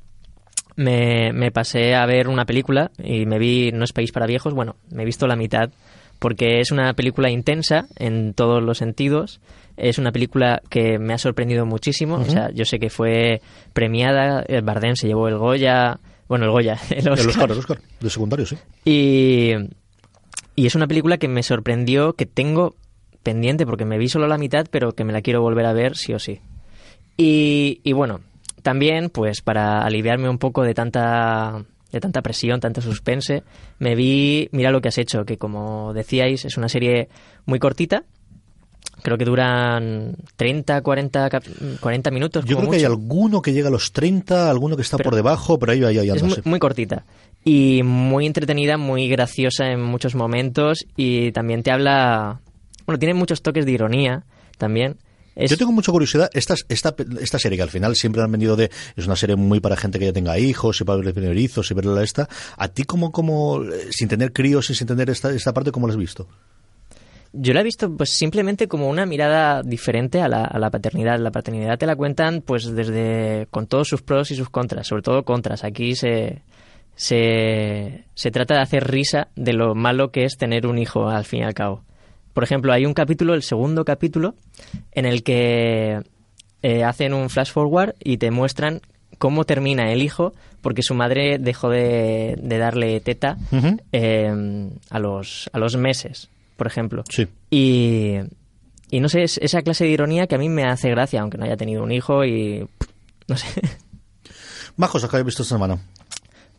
[0.76, 4.54] me, me pasé a ver una película y me vi No es país para viejos.
[4.54, 5.70] Bueno, me he visto la mitad
[6.20, 9.42] porque es una película intensa en todos los sentidos.
[9.78, 12.16] Es una película que me ha sorprendido muchísimo.
[12.16, 13.42] O sea, yo sé que fue
[13.74, 17.28] premiada, el Bardem se llevó el Goya, bueno, el Goya, el El Oscar.
[17.30, 18.58] Oscar, el Oscar, de secundario, sí.
[18.86, 19.52] Y,
[20.56, 22.76] y es una película que me sorprendió, que tengo
[23.22, 25.98] pendiente, porque me vi solo la mitad, pero que me la quiero volver a ver
[25.98, 26.40] sí o sí.
[27.18, 28.22] Y, y bueno,
[28.62, 33.44] también, pues para aliviarme un poco de tanta, de tanta presión, tanto suspense,
[33.80, 37.10] me vi Mira lo que has hecho, que como decíais, es una serie
[37.46, 38.04] muy cortita.
[39.02, 41.44] Creo que duran 30, 40, cap-
[41.80, 42.44] 40 minutos.
[42.46, 45.10] Yo como creo que hay alguno que llega a los 30, alguno que está Pero-
[45.12, 46.42] por debajo, pero ahí, ahí, ahí Es anda, muy, sí.
[46.46, 47.06] muy cortita
[47.44, 52.40] y muy entretenida, muy graciosa en muchos momentos y también te habla...
[52.88, 54.24] Bueno, tiene muchos toques de ironía
[54.58, 54.98] también.
[55.36, 56.30] Es- Yo tengo mucha curiosidad.
[56.34, 58.72] Esta, esta, esta serie que al final siempre han venido de.
[58.96, 61.74] Es una serie muy para gente que ya tenga hijos y para ver primerizos y
[61.74, 62.30] verla esta.
[62.58, 65.88] ¿A ti, como, como eh, sin tener críos y sin tener esta, esta parte, cómo
[65.88, 66.28] la has visto?
[67.38, 71.20] Yo la he visto pues simplemente como una mirada diferente a la, a la paternidad.
[71.20, 75.02] La paternidad te la cuentan pues desde con todos sus pros y sus contras, sobre
[75.02, 75.66] todo contras.
[75.66, 76.44] Aquí se,
[76.96, 81.26] se, se trata de hacer risa de lo malo que es tener un hijo al
[81.26, 81.84] fin y al cabo.
[82.36, 84.36] Por ejemplo, hay un capítulo, el segundo capítulo,
[84.92, 86.02] en el que
[86.62, 88.82] eh, hacen un flash forward y te muestran
[89.18, 93.38] cómo termina el hijo porque su madre dejó de, de darle teta
[93.94, 96.28] eh, a, los, a los meses,
[96.58, 97.06] por ejemplo.
[97.10, 97.26] Sí.
[97.50, 98.16] Y,
[98.92, 101.38] y no sé, es esa clase de ironía que a mí me hace gracia, aunque
[101.38, 102.68] no haya tenido un hijo y...
[103.30, 103.48] No sé.
[104.76, 105.80] Majos, acá he visto esta semana.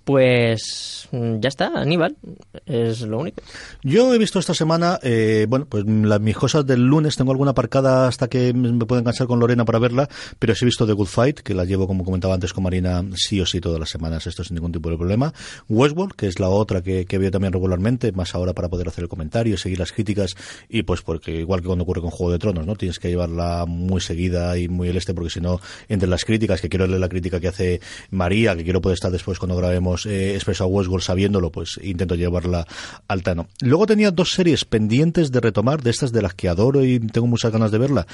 [0.07, 2.17] Pues mm, ya está, Aníbal,
[2.65, 3.43] es lo único.
[3.83, 7.51] Yo he visto esta semana, eh, bueno, pues las, mis cosas del lunes, tengo alguna
[7.51, 10.93] aparcada hasta que me pueden cansar con Lorena para verla, pero sí he visto The
[10.93, 13.89] Good Fight, que la llevo, como comentaba antes con Marina, sí o sí todas las
[13.89, 15.35] semanas, esto sin ningún tipo de problema.
[15.69, 19.03] Westworld, que es la otra que, que veo también regularmente, más ahora para poder hacer
[19.03, 20.37] el comentario, seguir las críticas,
[20.69, 22.77] y pues porque igual que cuando ocurre con Juego de Tronos, ¿no?
[22.77, 26.61] Tienes que llevarla muy seguida y muy el este, porque si no, entre las críticas,
[26.61, 27.81] que quiero leer la crítica que hace
[28.11, 32.15] María, que quiero poder estar después cuando grabemos eh, Expreso a Westworld sabiéndolo, pues intento
[32.15, 32.67] llevarla
[33.09, 33.47] al tano.
[33.61, 37.27] Luego tenía dos series pendientes de retomar, de estas de las que adoro y tengo
[37.27, 38.07] muchas ganas de verla,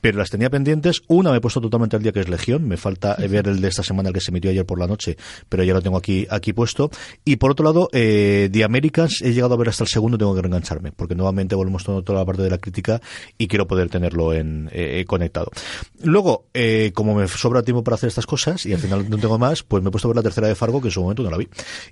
[0.00, 1.02] pero las tenía pendientes.
[1.08, 2.66] Una me he puesto totalmente al día, que es Legión.
[2.66, 5.16] Me falta ver el de esta semana, el que se emitió ayer por la noche,
[5.48, 6.90] pero ya lo tengo aquí, aquí puesto.
[7.24, 10.34] Y por otro lado, eh, The Americans, he llegado a ver hasta el segundo, tengo
[10.34, 13.00] que reengancharme, porque nuevamente volvemos toda, toda la parte de la crítica
[13.36, 15.50] y quiero poder tenerlo en eh, conectado.
[16.02, 19.38] Luego, eh, como me sobra tiempo para hacer estas cosas y al final no tengo
[19.38, 21.22] más, pues me he puesto a ver la tercera de Fargo, que en su momento
[21.22, 21.48] no la vi.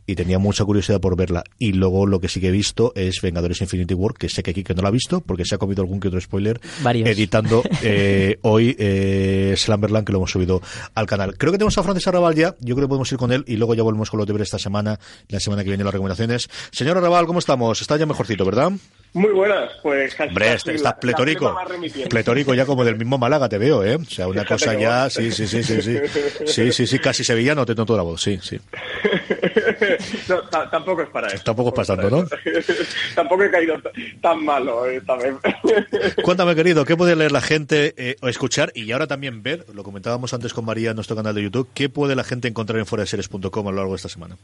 [0.07, 1.45] Y tenía mucha curiosidad por verla.
[1.59, 4.51] Y luego lo que sí que he visto es Vengadores Infinity War, que sé que
[4.51, 7.09] aquí que no la ha visto, porque se ha comido algún que otro spoiler Varios.
[7.09, 7.96] editando eh,
[8.43, 10.61] hoy eh, Slumberland, que lo hemos subido
[10.95, 11.37] al canal.
[11.37, 13.57] Creo que tenemos a Francis Arrabal ya, yo creo que podemos ir con él y
[13.57, 16.49] luego ya volvemos con los deberes esta semana, la semana que viene las recomendaciones.
[16.71, 17.81] Señor Arrabal, ¿cómo estamos?
[17.81, 18.73] Está ya mejorcito, ¿verdad?
[19.17, 21.51] Muy buenas, pues casi, Hombre, casi estás la- pletórico.
[21.55, 22.09] la.
[22.09, 23.97] Pletórico ya como del mismo Málaga te veo, ¿eh?
[23.97, 25.99] O sea, una Fíjate cosa ya, sí, sí, sí, sí, sí.
[26.47, 28.61] Sí, sí, sí, casi sevillano te noto la voz, sí, sí.
[30.29, 31.43] no, ta- tampoco es para eso.
[31.43, 32.29] Tampoco es para tanto, ¿no?
[33.15, 33.75] tampoco he caído
[34.21, 35.35] tan malo esta vez.
[36.23, 39.65] Cuéntame, querido, ¿qué puede leer la gente eh, o escuchar y ahora también ver?
[39.73, 41.69] Lo comentábamos antes con María en nuestro canal de YouTube.
[41.73, 44.37] ¿Qué puede la gente encontrar en foraseries.com a lo largo de esta semana?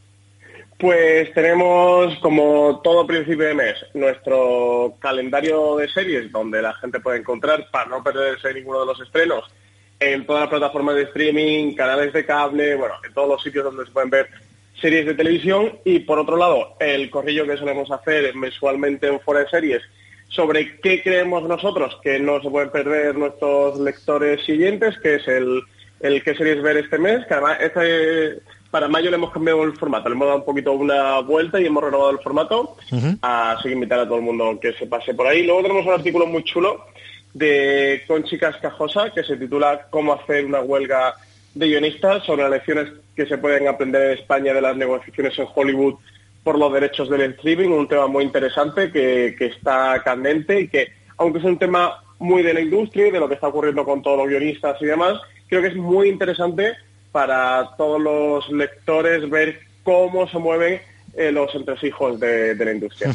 [0.77, 7.19] Pues tenemos, como todo principio de mes, nuestro calendario de series donde la gente puede
[7.19, 9.45] encontrar, para no perderse ninguno de los estrenos,
[9.99, 13.85] en todas las plataformas de streaming, canales de cable, bueno, en todos los sitios donde
[13.85, 14.29] se pueden ver
[14.81, 15.79] series de televisión.
[15.85, 19.81] Y por otro lado, el corrillo que solemos hacer mensualmente en Fuera de Series
[20.29, 25.61] sobre qué creemos nosotros que no se pueden perder nuestros lectores siguientes, que es el,
[25.99, 28.39] el qué series ver este mes, que además este,
[28.73, 31.67] para mayo le hemos cambiado el formato, le hemos dado un poquito una vuelta y
[31.67, 32.75] hemos renovado el formato,
[33.21, 35.43] así que invitar a todo el mundo que se pase por ahí.
[35.43, 36.87] Luego tenemos un artículo muy chulo
[37.35, 41.13] de Conchi Cascajosa que se titula Cómo hacer una huelga
[41.53, 45.45] de guionistas sobre las lecciones que se pueden aprender en España de las negociaciones en
[45.53, 45.99] Hollywood
[46.43, 50.87] por los derechos del streaming, un tema muy interesante que, que está candente y que,
[51.17, 54.01] aunque es un tema muy de la industria y de lo que está ocurriendo con
[54.01, 56.73] todos los guionistas y demás, creo que es muy interesante
[57.13, 60.81] para todos los lectores ver cómo se mueven
[61.15, 63.13] eh, los entresijos de, de la industria.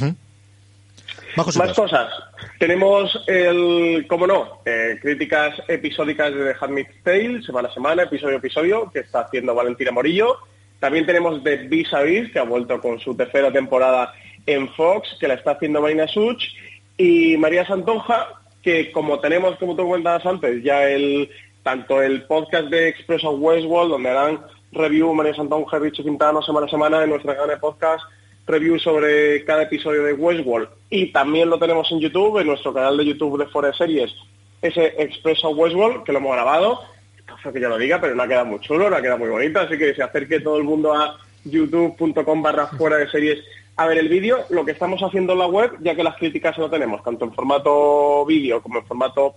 [1.36, 2.10] Más cosas.
[2.58, 8.36] Tenemos el, como no, eh, críticas episódicas de The Handmaid's Tale, semana a semana, episodio
[8.36, 10.38] a episodio, que está haciendo Valentina Morillo.
[10.80, 14.14] También tenemos The Vis a Vis, que ha vuelto con su tercera temporada
[14.46, 16.42] en Fox, que la está haciendo Marina Such.
[16.96, 18.28] Y María Santonja,
[18.62, 21.30] que como tenemos, como tú comentabas antes, ya el
[21.62, 24.40] tanto el podcast de Express of Westworld, donde harán
[24.72, 28.04] review María Santonja y Richie Quintano semana a semana en nuestra canal de podcast,
[28.46, 30.68] review sobre cada episodio de Westworld.
[30.90, 34.14] Y también lo tenemos en YouTube, en nuestro canal de YouTube de Fuera de Series,
[34.62, 36.80] ese Express of Westworld, que lo hemos grabado.
[37.26, 39.28] Hace que yo lo diga, pero no ha quedado muy chulo, no ha quedado muy
[39.28, 43.44] bonito, así que se acerque todo el mundo a youtube.com barra fuera de series
[43.76, 44.38] a ver el vídeo.
[44.50, 47.32] Lo que estamos haciendo en la web, ya que las críticas no tenemos, tanto en
[47.32, 49.36] formato vídeo como en formato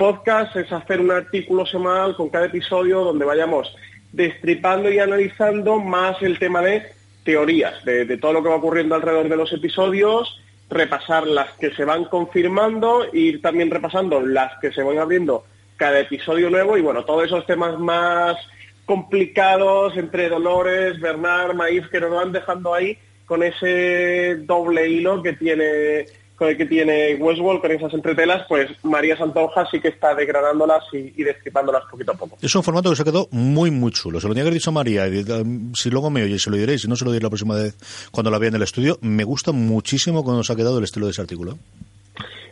[0.00, 3.70] podcast, es hacer un artículo semanal con cada episodio donde vayamos
[4.12, 6.86] destripando y analizando más el tema de
[7.22, 10.40] teorías, de, todo lo que va ocurriendo alrededor de los episodios,
[10.70, 15.44] repasar las que se van confirmando, ir también repasando las que se van abriendo
[15.76, 18.38] cada episodio nuevo y bueno, todos esos temas más
[18.86, 22.96] complicados entre Dolores, Bernard, Maíz, que nos van dejando ahí
[23.26, 26.06] con ese doble hilo que tiene
[26.40, 31.24] que tiene Westworld, con esas entretelas, pues María Santonja sí que está degradándolas y, y
[31.24, 32.36] destripándolas poquito a poco.
[32.40, 34.20] Es un formato que se quedó muy, muy chulo.
[34.20, 35.06] Se lo tenía que haber dicho a María.
[35.08, 36.78] y, um, si luego me oye, se lo diré.
[36.78, 37.76] Si no, se lo diré la próxima vez
[38.10, 38.98] cuando la vea en el estudio.
[39.02, 41.58] Me gusta muchísimo cómo nos ha quedado el estilo de ese artículo.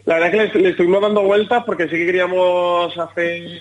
[0.04, 3.60] La verdad es que le, le estuvimos dando vueltas porque sí que queríamos hacer...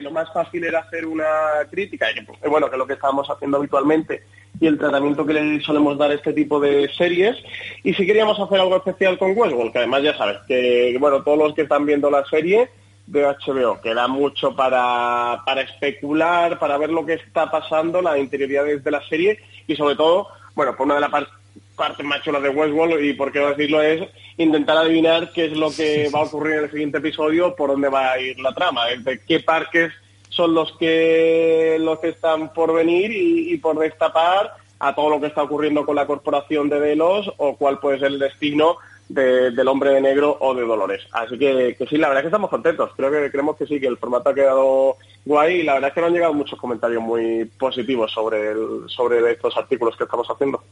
[0.00, 1.24] Lo más fácil era hacer una
[1.70, 4.22] crítica, y que, bueno, que es lo que estábamos haciendo habitualmente
[4.60, 7.36] y el tratamiento que le solemos dar a este tipo de series.
[7.82, 11.38] Y sí queríamos hacer algo especial con Westworld, que además ya sabes, que bueno, todos
[11.38, 12.68] los que están viendo la serie
[13.06, 18.18] de HBO, que da mucho para, para especular, para ver lo que está pasando, las
[18.18, 21.28] interioridades de la serie y sobre todo, bueno, por una de las par-
[21.76, 25.52] partes más chulas de Westworld y por qué no decirlo es intentar adivinar qué es
[25.56, 28.52] lo que va a ocurrir en el siguiente episodio, por dónde va a ir la
[28.54, 29.92] trama, es de qué parques
[30.34, 35.28] son los que los que están por venir y, por destapar a todo lo que
[35.28, 38.76] está ocurriendo con la corporación de Delos o cuál puede ser el destino
[39.08, 41.02] del hombre de negro o de Dolores.
[41.12, 42.90] Así que, sí, la verdad es que estamos contentos.
[42.96, 45.94] Creo que creemos que sí, que el formato ha quedado guay y la verdad es
[45.94, 48.54] que nos han llegado muchos comentarios muy positivos sobre,
[48.88, 50.62] sobre estos artículos que estamos haciendo.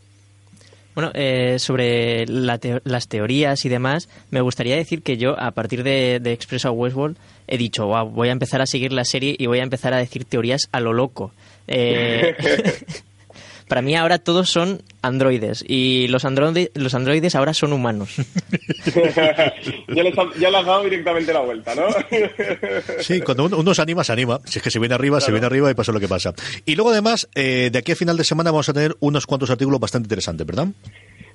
[0.94, 6.20] Bueno, eh, sobre las teorías y demás, me gustaría decir que yo, a partir de,
[6.20, 7.16] de Expreso Westworld,
[7.46, 9.98] he dicho, wow, voy a empezar a seguir la serie y voy a empezar a
[9.98, 11.32] decir teorías a lo loco.
[11.68, 12.34] Eh,
[13.68, 18.16] para mí ahora todos son androides y los, los androides ahora son humanos.
[18.94, 21.86] ya, les has dado directamente la vuelta, ¿no?
[23.00, 24.40] sí, cuando uno, se anima, se anima.
[24.44, 26.34] Si es que se viene arriba, se viene arriba y pasa lo que pasa.
[26.66, 29.50] Y luego además, eh, de aquí a final de semana vamos a tener unos cuantos
[29.50, 30.68] artículos bastante interesantes, ¿verdad?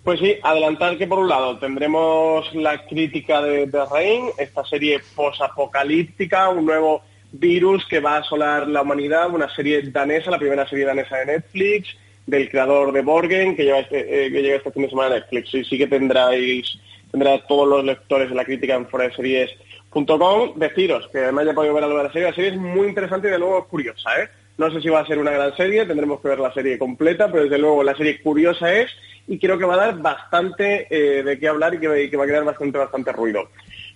[0.04, 5.02] Pues sí, adelantar que por un lado tendremos la crítica de, de Rain, esta serie
[5.16, 10.68] posapocalíptica, un nuevo virus que va a asolar la humanidad, una serie danesa, la primera
[10.68, 14.72] serie danesa de Netflix, del creador de Borgen, que, lleva este, eh, que llega este
[14.72, 15.54] fin de semana a Netflix.
[15.54, 16.78] Y sí que tendráis,
[17.12, 20.58] tendrá todos los lectores de la crítica en foraseries.com.
[20.58, 22.30] Deciros que además ya podido ver algo de la serie.
[22.30, 24.30] La serie es muy interesante y de luego curiosa, ¿eh?
[24.58, 27.32] No sé si va a ser una gran serie, tendremos que ver la serie completa,
[27.32, 28.90] pero desde luego la serie curiosa es
[29.28, 32.28] y creo que va a dar bastante eh, de qué hablar y que, va a
[32.28, 33.50] crear bastante, bastante ruido.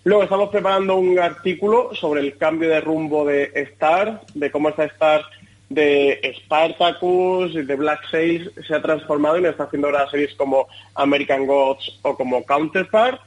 [0.03, 4.83] Luego estamos preparando un artículo sobre el cambio de rumbo de Star, de cómo está
[4.85, 5.23] Star
[5.69, 10.67] de Spartacus, de Black Sails, se ha transformado y nos está haciendo ahora series como
[10.95, 13.21] American Gods o como Counterpart,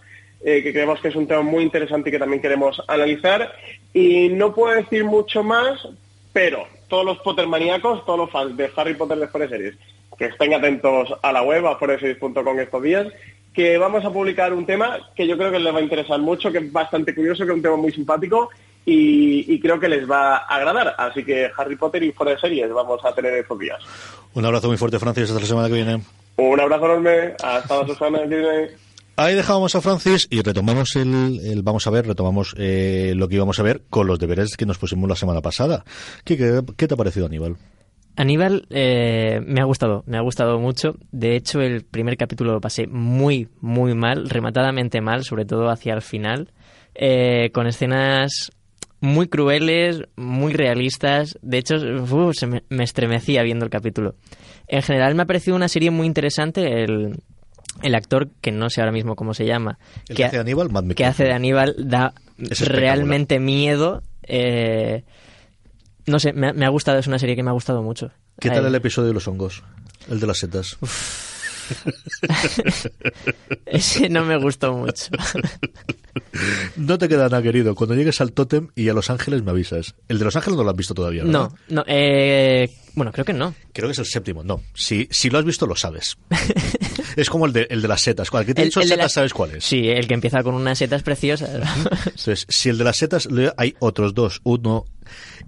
[0.44, 3.50] eh, que creemos que es un tema muy interesante y que también queremos analizar.
[3.94, 5.88] Y no puedo decir mucho más,
[6.34, 9.74] pero todos los Potter maníacos, todos los fans de Harry Potter de Fuera Series,
[10.16, 13.08] que estén atentos a la web, a foreseries.com estos días,
[13.52, 16.52] que vamos a publicar un tema que yo creo que les va a interesar mucho,
[16.52, 18.48] que es bastante curioso, que es un tema muy simpático
[18.86, 20.94] y, creo que les va a agradar.
[20.96, 23.82] Así que Harry Potter y fuera de series vamos a tener estos días.
[24.32, 26.00] Un abrazo muy fuerte, Francis, hasta la semana que viene.
[26.36, 28.83] Un abrazo enorme, hasta la semana que viene.
[29.16, 33.60] Ahí dejábamos a Francis y retomamos el, vamos a ver, retomamos eh, lo que íbamos
[33.60, 35.84] a ver con los deberes que nos pusimos la semana pasada.
[36.24, 36.36] ¿Qué,
[36.76, 37.56] qué, te ha parecido, Aníbal?
[38.16, 40.96] Aníbal eh, me ha gustado, me ha gustado mucho.
[41.12, 45.94] De hecho, el primer capítulo lo pasé muy, muy mal, rematadamente mal, sobre todo hacia
[45.94, 46.50] el final,
[46.96, 48.50] eh, con escenas
[49.00, 51.38] muy crueles, muy realistas.
[51.40, 51.76] De hecho,
[52.32, 54.16] se me, estremecía viendo el capítulo.
[54.66, 56.82] En general me ha parecido una serie muy interesante.
[56.82, 57.20] El,
[57.82, 61.04] el actor, que no sé ahora mismo cómo se llama, que, hace de Aníbal, que
[61.04, 64.02] hace de Aníbal, da realmente miedo.
[64.22, 65.04] Eh,
[66.06, 68.10] no sé, me, ha gustado, es una serie que me ha gustado mucho.
[68.38, 69.62] ¿Qué tal el episodio de los hongos?
[70.08, 70.76] El de las setas.
[73.66, 75.06] Ese no me gustó mucho.
[76.76, 77.74] no te queda nada, querido.
[77.74, 79.94] Cuando llegues al tótem y a Los Ángeles me avisas.
[80.08, 81.50] El de Los Ángeles no lo has visto todavía, ¿verdad?
[81.68, 81.84] No, no.
[81.86, 83.54] Eh, bueno, creo que no.
[83.72, 84.60] Creo que es el séptimo, no.
[84.74, 86.16] Si, si lo has visto, lo sabes.
[87.16, 88.30] es como el de, el de las setas.
[88.30, 88.46] ¿Cuál?
[88.46, 89.64] que te he dicho setas, ¿sabes cuál es?
[89.64, 91.50] Sí, el que empieza con unas setas preciosas.
[92.06, 94.40] Entonces, si el de las setas, hay otros dos.
[94.44, 94.84] Uno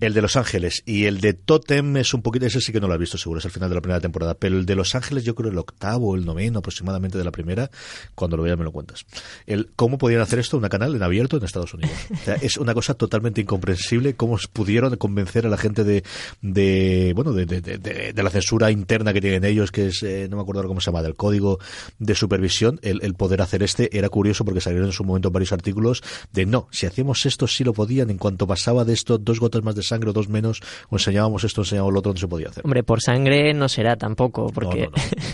[0.00, 2.88] el de Los Ángeles y el de Totem es un poquito, ese sí que no
[2.88, 4.94] lo he visto seguro, es el final de la primera temporada, pero el de Los
[4.94, 7.70] Ángeles yo creo el octavo el noveno aproximadamente de la primera,
[8.14, 9.06] cuando lo veas me lo cuentas.
[9.46, 10.56] El, ¿Cómo podían hacer esto?
[10.56, 11.96] Una canal en abierto en Estados Unidos.
[12.42, 16.04] es una cosa totalmente incomprensible cómo pudieron convencer a la gente de,
[16.42, 20.66] de bueno, de, la censura interna que tienen ellos, que es, eh, no me acuerdo
[20.66, 21.58] cómo se llama, del código
[21.98, 26.02] de supervisión, el, poder hacer este era curioso porque salieron en su momento varios artículos
[26.32, 29.55] de no, si hacíamos esto sí lo podían, en cuanto pasaba de esto dos gotas
[29.62, 32.48] más de sangre o dos menos, o enseñábamos esto, enseñábamos lo otro, no se podía
[32.48, 32.64] hacer.
[32.64, 34.88] Hombre, por sangre no será tampoco, porque...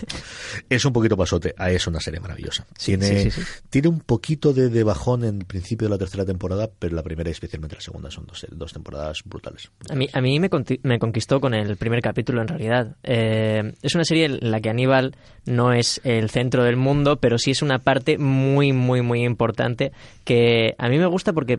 [0.68, 2.66] es un poquito pasote, ah, es una serie maravillosa.
[2.82, 3.30] Tiene,
[3.70, 7.32] tiene un poquito de, bajón en principio de la tercera temporada, pero la primera y
[7.32, 9.70] especialmente la segunda son dos, dos temporadas brutales.
[9.90, 10.50] A mí, a mí me,
[10.82, 12.96] me conquistó con el primer capítulo, en realidad.
[13.02, 17.38] Eh, es una serie en la que Aníbal no es el centro del mundo, pero
[17.38, 19.92] sí es una parte muy, muy, muy importante
[20.24, 21.58] que a mí me gusta porque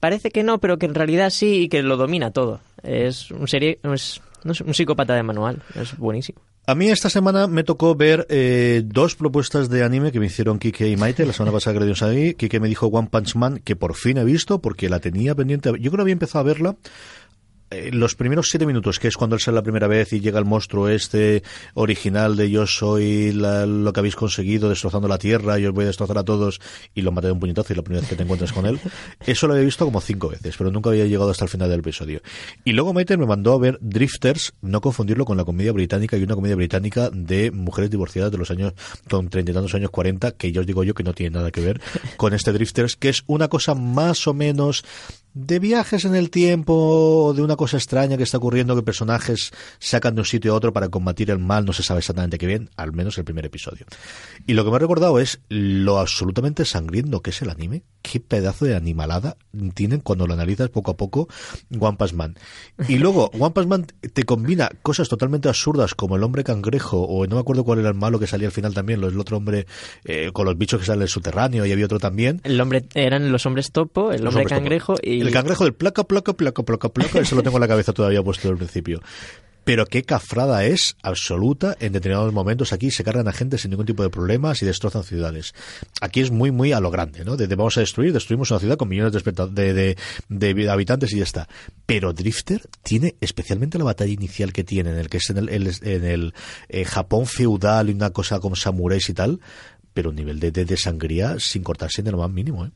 [0.00, 2.60] parece que no, pero que en realidad sí y que lo domina todo.
[2.82, 6.40] Es un serie, es, un psicópata de manual, es buenísimo.
[6.68, 10.58] A mí esta semana me tocó ver eh, dos propuestas de anime que me hicieron
[10.58, 11.24] Kike y Maite.
[11.24, 14.18] La semana pasada que le ahí, Kike me dijo One Punch Man, que por fin
[14.18, 15.70] he visto, porque la tenía pendiente.
[15.78, 16.76] Yo creo que había empezado a verla
[17.70, 20.38] eh, los primeros siete minutos, que es cuando él sale la primera vez y llega
[20.38, 21.42] el monstruo este
[21.74, 25.88] original de yo soy lo que habéis conseguido destrozando la tierra y os voy a
[25.88, 26.60] destrozar a todos
[26.94, 28.78] y lo maté de un puñetazo y la primera vez que te encuentras con él,
[29.26, 31.80] eso lo había visto como cinco veces, pero nunca había llegado hasta el final del
[31.80, 32.20] episodio.
[32.64, 36.22] Y luego Maite me mandó a ver Drifters, no confundirlo con la comedia británica y
[36.22, 38.74] una comedia británica de mujeres divorciadas de los años,
[39.10, 41.50] con treinta y tantos años, cuarenta, que yo os digo yo que no tiene nada
[41.50, 41.80] que ver
[42.16, 44.84] con este Drifters, que es una cosa más o menos
[45.36, 50.14] de viajes en el tiempo, de una cosa extraña que está ocurriendo, que personajes sacan
[50.14, 52.70] de un sitio a otro para combatir el mal, no se sabe exactamente qué bien,
[52.74, 53.84] al menos el primer episodio.
[54.46, 58.18] Y lo que me ha recordado es lo absolutamente sangriento que es el anime, qué
[58.18, 59.36] pedazo de animalada
[59.74, 61.28] tienen cuando lo analizas poco a poco
[61.78, 62.36] One Punch Man.
[62.88, 67.26] Y luego One Punch Man te combina cosas totalmente absurdas como el hombre cangrejo, o
[67.26, 69.66] no me acuerdo cuál era el malo que salía al final también, el otro hombre
[70.06, 72.40] eh, con los bichos que salen del subterráneo y había otro también.
[72.44, 76.32] El hombre, eran los hombres topo, el hombre cangrejo y el cangrejo del placa, placa,
[76.32, 79.00] placa, placa, placa, eso lo tengo en la cabeza todavía puesto al principio.
[79.66, 82.72] Pero qué cafrada es absoluta en determinados momentos.
[82.72, 85.54] Aquí se cargan a gente sin ningún tipo de problemas y destrozan ciudades.
[86.00, 87.36] Aquí es muy, muy a lo grande, ¿no?
[87.36, 89.96] De, vamos a destruir, destruimos una ciudad con millones de, de,
[90.28, 91.48] de, habitantes y ya está.
[91.84, 95.48] Pero Drifter tiene especialmente la batalla inicial que tiene, en el que es en el,
[95.48, 96.34] en el
[96.68, 99.40] eh, Japón feudal y una cosa como samuráis y tal,
[99.92, 102.70] pero un nivel de, de, sangría sin cortarse en lo más mínimo, ¿eh?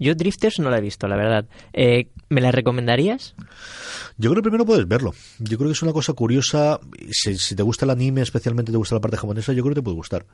[0.00, 1.46] Yo Drifters no la he visto, la verdad.
[1.74, 3.34] Eh, ¿Me la recomendarías?
[4.16, 5.12] Yo creo que primero puedes verlo.
[5.38, 6.80] Yo creo que es una cosa curiosa.
[7.10, 9.84] Si, te gusta el anime, especialmente te gusta la parte japonesa, yo creo que te
[9.84, 10.26] puede gustar.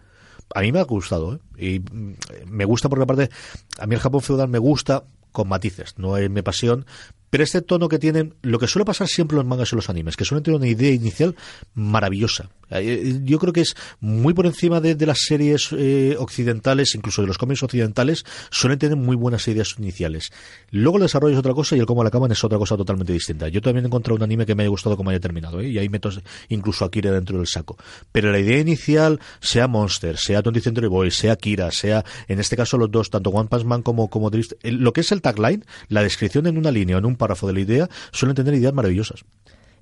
[0.54, 1.38] A mí me ha gustado, ¿eh?
[1.58, 2.14] Y mm,
[2.46, 3.30] me gusta porque aparte,
[3.78, 5.98] a mí el Japón feudal me gusta con matices.
[5.98, 6.86] No es mi pasión,
[7.30, 9.90] pero este tono que tienen, lo que suele pasar siempre en los mangas y los
[9.90, 11.34] animes, que suelen tener una idea inicial
[11.74, 12.50] maravillosa.
[12.70, 17.28] Eh, yo creo que es muy por encima de, las series eh, occidentales, incluso de
[17.28, 20.32] los cómics occidentales, suelen tener muy buenas ideas iniciales.
[20.70, 23.12] Luego el desarrollo es otra cosa y el cómo la acaban es otra cosa totalmente
[23.12, 23.48] distinta.
[23.48, 25.68] Yo también he encontrado un anime que me haya gustado como haya terminado, ¿eh?
[25.68, 26.10] y ahí meto
[26.48, 27.76] incluso a Kira dentro del saco.
[28.12, 32.56] Pero la idea inicial, sea Monster, sea 20 Century Boys, sea Kira, sea en este
[32.56, 35.64] caso los dos, tanto One Punch Man como, como Drift, lo que es el tagline,
[35.88, 39.24] la descripción en una línea en un párrafo de la idea, suelen tener ideas maravillosas.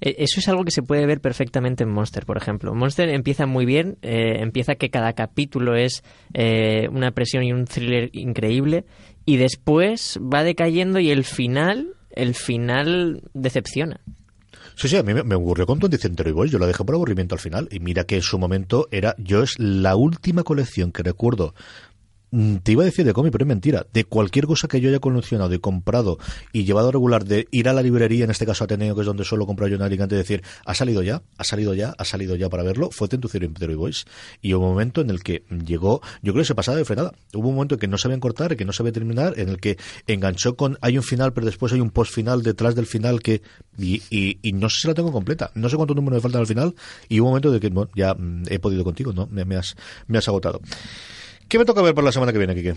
[0.01, 2.74] E, eso es algo que se puede ver perfectamente en Monster, por ejemplo.
[2.74, 6.03] Monster empieza muy bien, eh, empieza que cada capítulo es
[6.35, 8.85] eh, una presión y un thriller increíble,
[9.24, 14.01] y después va decayendo y el final, el final decepciona.
[14.76, 17.37] Sí, sí, a mí me, ocurrió con 20 Century Boys, yo la dejé por aburrimiento
[17.37, 21.05] al final, y mira que en su momento era, yo es la última colección que
[21.05, 21.55] recuerdo
[22.62, 23.87] te iba a decir de cómic, pero es mentira.
[23.93, 26.18] De cualquier cosa que yo haya coleccionado y comprado
[26.53, 29.07] y llevado a regular, de ir a la librería, en este caso Ateneo, que es
[29.07, 32.05] donde suelo comprar yo en Alicante, y decir, ha salido ya, ha salido ya, ha
[32.05, 34.05] salido ya para verlo, fue Tentucero y Boys.
[34.43, 37.12] Y hubo un momento en el que llegó, yo creo que se pasaba de frenada.
[37.32, 39.78] Hubo un momento en que no sabían cortar, que no sabía terminar, en el que
[40.07, 43.43] enganchó con, hay un final, pero después hay un post final detrás del final que,
[43.78, 45.51] y, y, no sé si la tengo completa.
[45.55, 46.74] No sé cuánto número me falta al final,
[47.09, 49.28] y hubo un momento de que, bueno, ya mm, he podido contigo, ¿no?
[49.30, 49.76] Me, has,
[50.07, 50.61] me has agotado.
[51.55, 52.74] ¿Qué me toca ver para la semana que viene, Kike?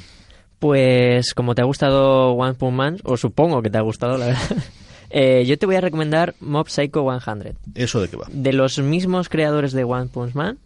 [0.60, 4.28] Pues como te ha gustado One Punch Man, o supongo que te ha gustado, la
[4.28, 4.58] verdad,
[5.10, 7.58] eh, yo te voy a recomendar Mob Psycho 100.
[7.74, 8.28] ¿Eso de qué va?
[8.30, 10.60] De los mismos creadores de One Punch Man,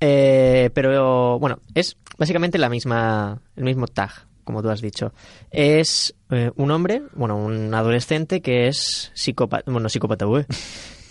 [0.00, 5.14] eh, pero bueno, es básicamente la misma, el mismo tag, como tú has dicho.
[5.50, 10.26] Es eh, un hombre, bueno, un adolescente que es psicópata, bueno, psicópata,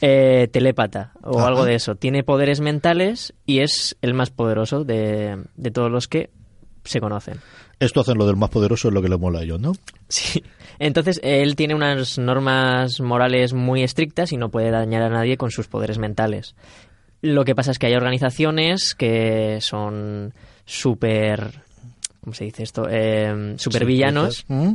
[0.06, 1.96] eh, telépata o algo de eso.
[1.96, 5.38] Tiene poderes mentales y es el más poderoso de,
[5.74, 6.30] todos los que
[6.84, 7.40] se conocen.
[7.80, 9.72] Esto hacen lo del más poderoso es lo que le mola a ellos, ¿no?
[10.10, 10.44] Sí.
[10.78, 15.52] Entonces, él tiene unas normas morales muy estrictas y no puede dañar a nadie con
[15.52, 16.54] sus poderes mentales.
[17.22, 20.34] Lo que pasa es que hay organizaciones que son
[20.66, 21.62] súper...
[22.20, 22.88] ¿Cómo se dice esto?
[22.90, 24.44] Eh, super villanos.
[24.50, 24.74] ¿Mm?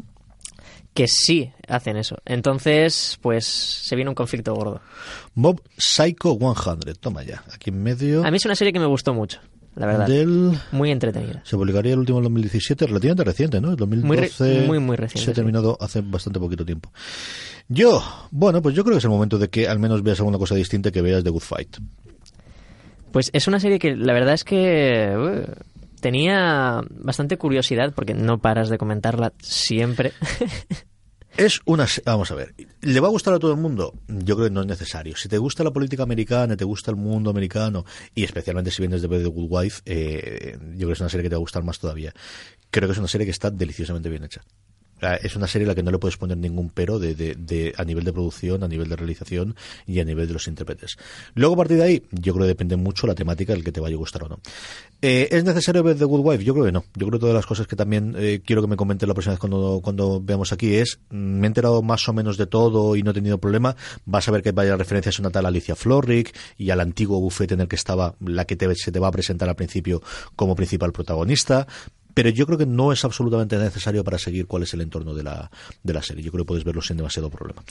[0.99, 2.17] Que sí hacen eso.
[2.25, 4.81] Entonces, pues se viene un conflicto gordo.
[5.37, 8.27] Mob Psycho 100, toma ya, aquí en medio.
[8.27, 9.39] A mí es una serie que me gustó mucho,
[9.77, 10.09] la verdad.
[10.73, 11.41] Muy entretenida.
[11.45, 13.71] Se publicaría el último en 2017, relativamente reciente, ¿no?
[13.71, 15.25] El 2012 muy, muy, reciente.
[15.25, 16.91] Se ha terminado hace bastante poquito tiempo.
[17.69, 20.39] Yo, bueno, pues yo creo que es el momento de que al menos veas alguna
[20.39, 21.77] cosa distinta que veas de Good Fight.
[23.13, 25.53] Pues es una serie que la verdad es que uh,
[26.01, 30.13] tenía bastante curiosidad porque no paras de comentarla siempre.
[31.39, 31.87] Es una...
[32.05, 32.53] Vamos a ver.
[32.81, 33.95] ¿Le va a gustar a todo el mundo?
[34.09, 35.17] Yo creo que no es necesario.
[35.17, 39.03] Si te gusta la política americana, te gusta el mundo americano, y especialmente si vienes
[39.03, 41.47] de The Good Wife, eh, yo creo que es una serie que te va a
[41.47, 42.13] gustar más todavía.
[42.73, 44.43] Creo que es una serie que está deliciosamente bien hecha.
[45.01, 47.85] Es una serie a la que no le puedes poner ningún pero de, de, a
[47.85, 49.55] nivel de producción, a nivel de realización
[49.87, 50.97] y a nivel de los intérpretes.
[51.35, 53.81] Luego, a partir de ahí, yo creo que depende mucho la temática del que te
[53.81, 54.41] vaya a gustar o no.
[55.01, 56.45] Eh, ¿Es necesario ver The Good Wife?
[56.45, 56.85] Yo creo que no.
[56.95, 59.35] Yo creo que todas las cosas que también eh, quiero que me comente la próxima
[59.35, 62.97] vez cuando, cuando veamos aquí es, mm, me he enterado más o menos de todo
[62.97, 63.77] y no he tenido problema.
[64.05, 67.55] Vas a ver que vaya referencias a una tal Alicia Florrick y al antiguo bufete
[67.55, 70.03] en el que estaba la que te, se te va a presentar al principio
[70.35, 71.67] como principal protagonista
[72.19, 75.23] pero yo creo que no es absolutamente necesario para seguir cuál es el entorno de
[75.23, 75.53] la,
[75.85, 76.25] de la serie.
[76.25, 77.63] Yo creo que puedes verlo sin demasiado problema.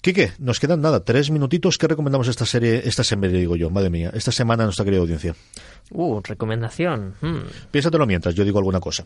[0.00, 1.76] Quique, nos quedan nada, tres minutitos.
[1.76, 5.34] ¿Qué recomendamos esta serie, esta semana, digo yo, madre mía, esta semana nuestra querida audiencia?
[5.90, 7.14] Uh, recomendación.
[7.20, 7.40] Hmm.
[7.72, 9.04] Piénsatelo mientras, yo digo alguna cosa.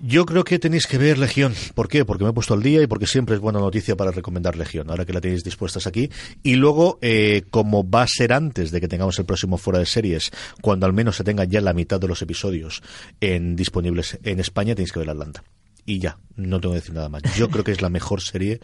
[0.00, 1.52] Yo creo que tenéis que ver Legión.
[1.74, 2.06] ¿Por qué?
[2.06, 4.88] Porque me he puesto al día y porque siempre es buena noticia para recomendar Legión,
[4.88, 6.10] ahora que la tenéis dispuestas aquí.
[6.42, 9.84] Y luego, eh, como va a ser antes de que tengamos el próximo fuera de
[9.84, 10.30] series,
[10.62, 12.82] cuando al menos se tenga ya la mitad de los episodios
[13.20, 15.42] en, disponibles en España, tenéis que ver Atlanta
[15.86, 17.22] y ya, no tengo que decir nada más.
[17.36, 18.60] Yo creo que es la mejor serie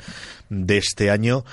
[0.51, 1.45] de este año.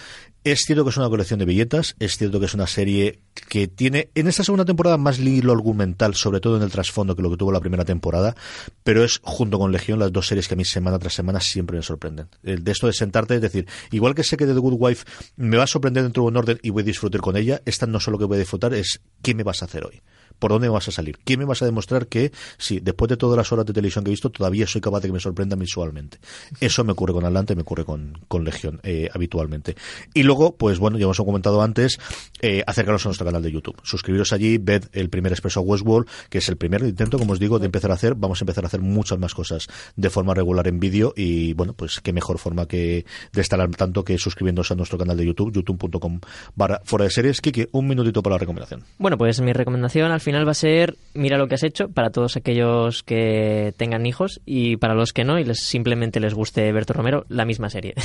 [0.44, 3.20] Es cierto que es una colección de billetas, es cierto que es una serie
[3.50, 7.22] que tiene en esta segunda temporada más hilo argumental, sobre todo en el trasfondo que
[7.22, 8.36] lo que tuvo la primera temporada,
[8.84, 11.76] pero es junto con Legión las dos series que a mí semana tras semana siempre
[11.76, 12.30] me sorprenden.
[12.42, 15.58] El de esto de sentarte, es decir, igual que sé que The Good Wife me
[15.58, 18.00] va a sorprender dentro de un orden y voy a disfrutar con ella, esta no
[18.00, 20.02] solo que voy a disfrutar es qué me vas a hacer hoy
[20.40, 21.18] por dónde vas a salir.
[21.24, 24.10] ¿Quién me vas a demostrar que, sí, después de todas las horas de televisión que
[24.10, 26.20] he visto, todavía soy capaz de que me sorprenda visualmente?
[26.60, 29.76] Eso me ocurre con Atlante, me ocurre con, con Legión eh, habitualmente.
[30.14, 32.00] Y luego, pues bueno, ya hemos comentado antes,
[32.42, 33.76] eh, acercaros a nuestro canal de YouTube.
[33.84, 37.60] Suscribiros allí, ved el primer Expreso Westworld, que es el primer intento, como os digo,
[37.60, 38.16] de empezar a hacer.
[38.16, 41.74] Vamos a empezar a hacer muchas más cosas de forma regular en vídeo y, bueno,
[41.74, 45.26] pues qué mejor forma que de estar al tanto que suscribiéndose a nuestro canal de
[45.26, 46.20] YouTube, youtube.com
[46.56, 47.42] barra fuera de series.
[47.42, 48.84] Kiki, un minutito para la recomendación.
[48.98, 52.12] Bueno, pues mi recomendación al final va a ser mira lo que has hecho para
[52.12, 56.72] todos aquellos que tengan hijos y para los que no y les simplemente les guste
[56.72, 57.94] Berto Romero, la misma serie.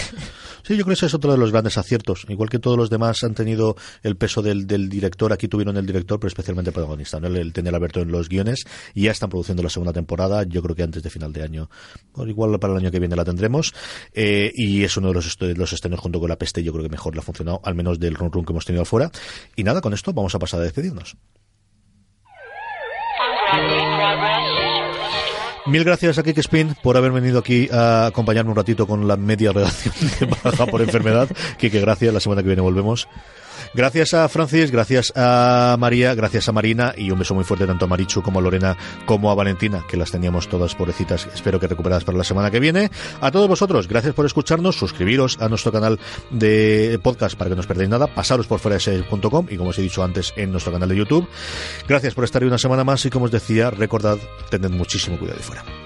[0.67, 2.25] Sí, yo creo que ese es otro de los grandes aciertos.
[2.27, 6.19] Igual que todos los demás han tenido el peso del, director, aquí tuvieron el director,
[6.19, 7.27] pero especialmente el protagonista, ¿no?
[7.27, 8.65] el, tener a Berto en los guiones
[8.95, 10.43] y ya están produciendo la segunda temporada.
[10.45, 11.69] Yo creo que antes de final de año,
[12.17, 13.75] igual para el año que viene la tendremos.
[14.15, 16.91] Eh, y es uno de los, los estrenos junto con La Peste, yo creo que
[16.91, 19.11] mejor le ha funcionado, al menos del run run que hemos tenido afuera.
[19.57, 21.15] Y nada, con esto vamos a pasar a despedirnos.
[25.67, 29.17] Mil gracias a Kike Spin por haber venido aquí a acompañarme un ratito con la
[29.17, 31.29] media redacción de baja por enfermedad.
[31.57, 32.13] Kike, gracias.
[32.13, 33.09] La semana que viene volvemos.
[33.75, 37.87] Gracias a Francis, gracias a María, gracias a Marina y un beso muy fuerte tanto
[37.87, 38.77] a Marichu como a Lorena
[39.07, 41.27] como a Valentina, que las teníamos todas pobrecitas.
[41.35, 42.91] Espero que recuperadas para la semana que viene.
[43.21, 45.99] A todos vosotros, gracias por escucharnos, suscribiros a nuestro canal
[46.31, 48.75] de podcast para que no os perdáis nada, pasaros por fuera
[49.49, 51.29] y como os he dicho antes en nuestro canal de YouTube.
[51.89, 54.19] Gracias por estar ahí una semana más y como os decía, recordad,
[54.51, 55.84] tened muchísimo cuidado de fuera.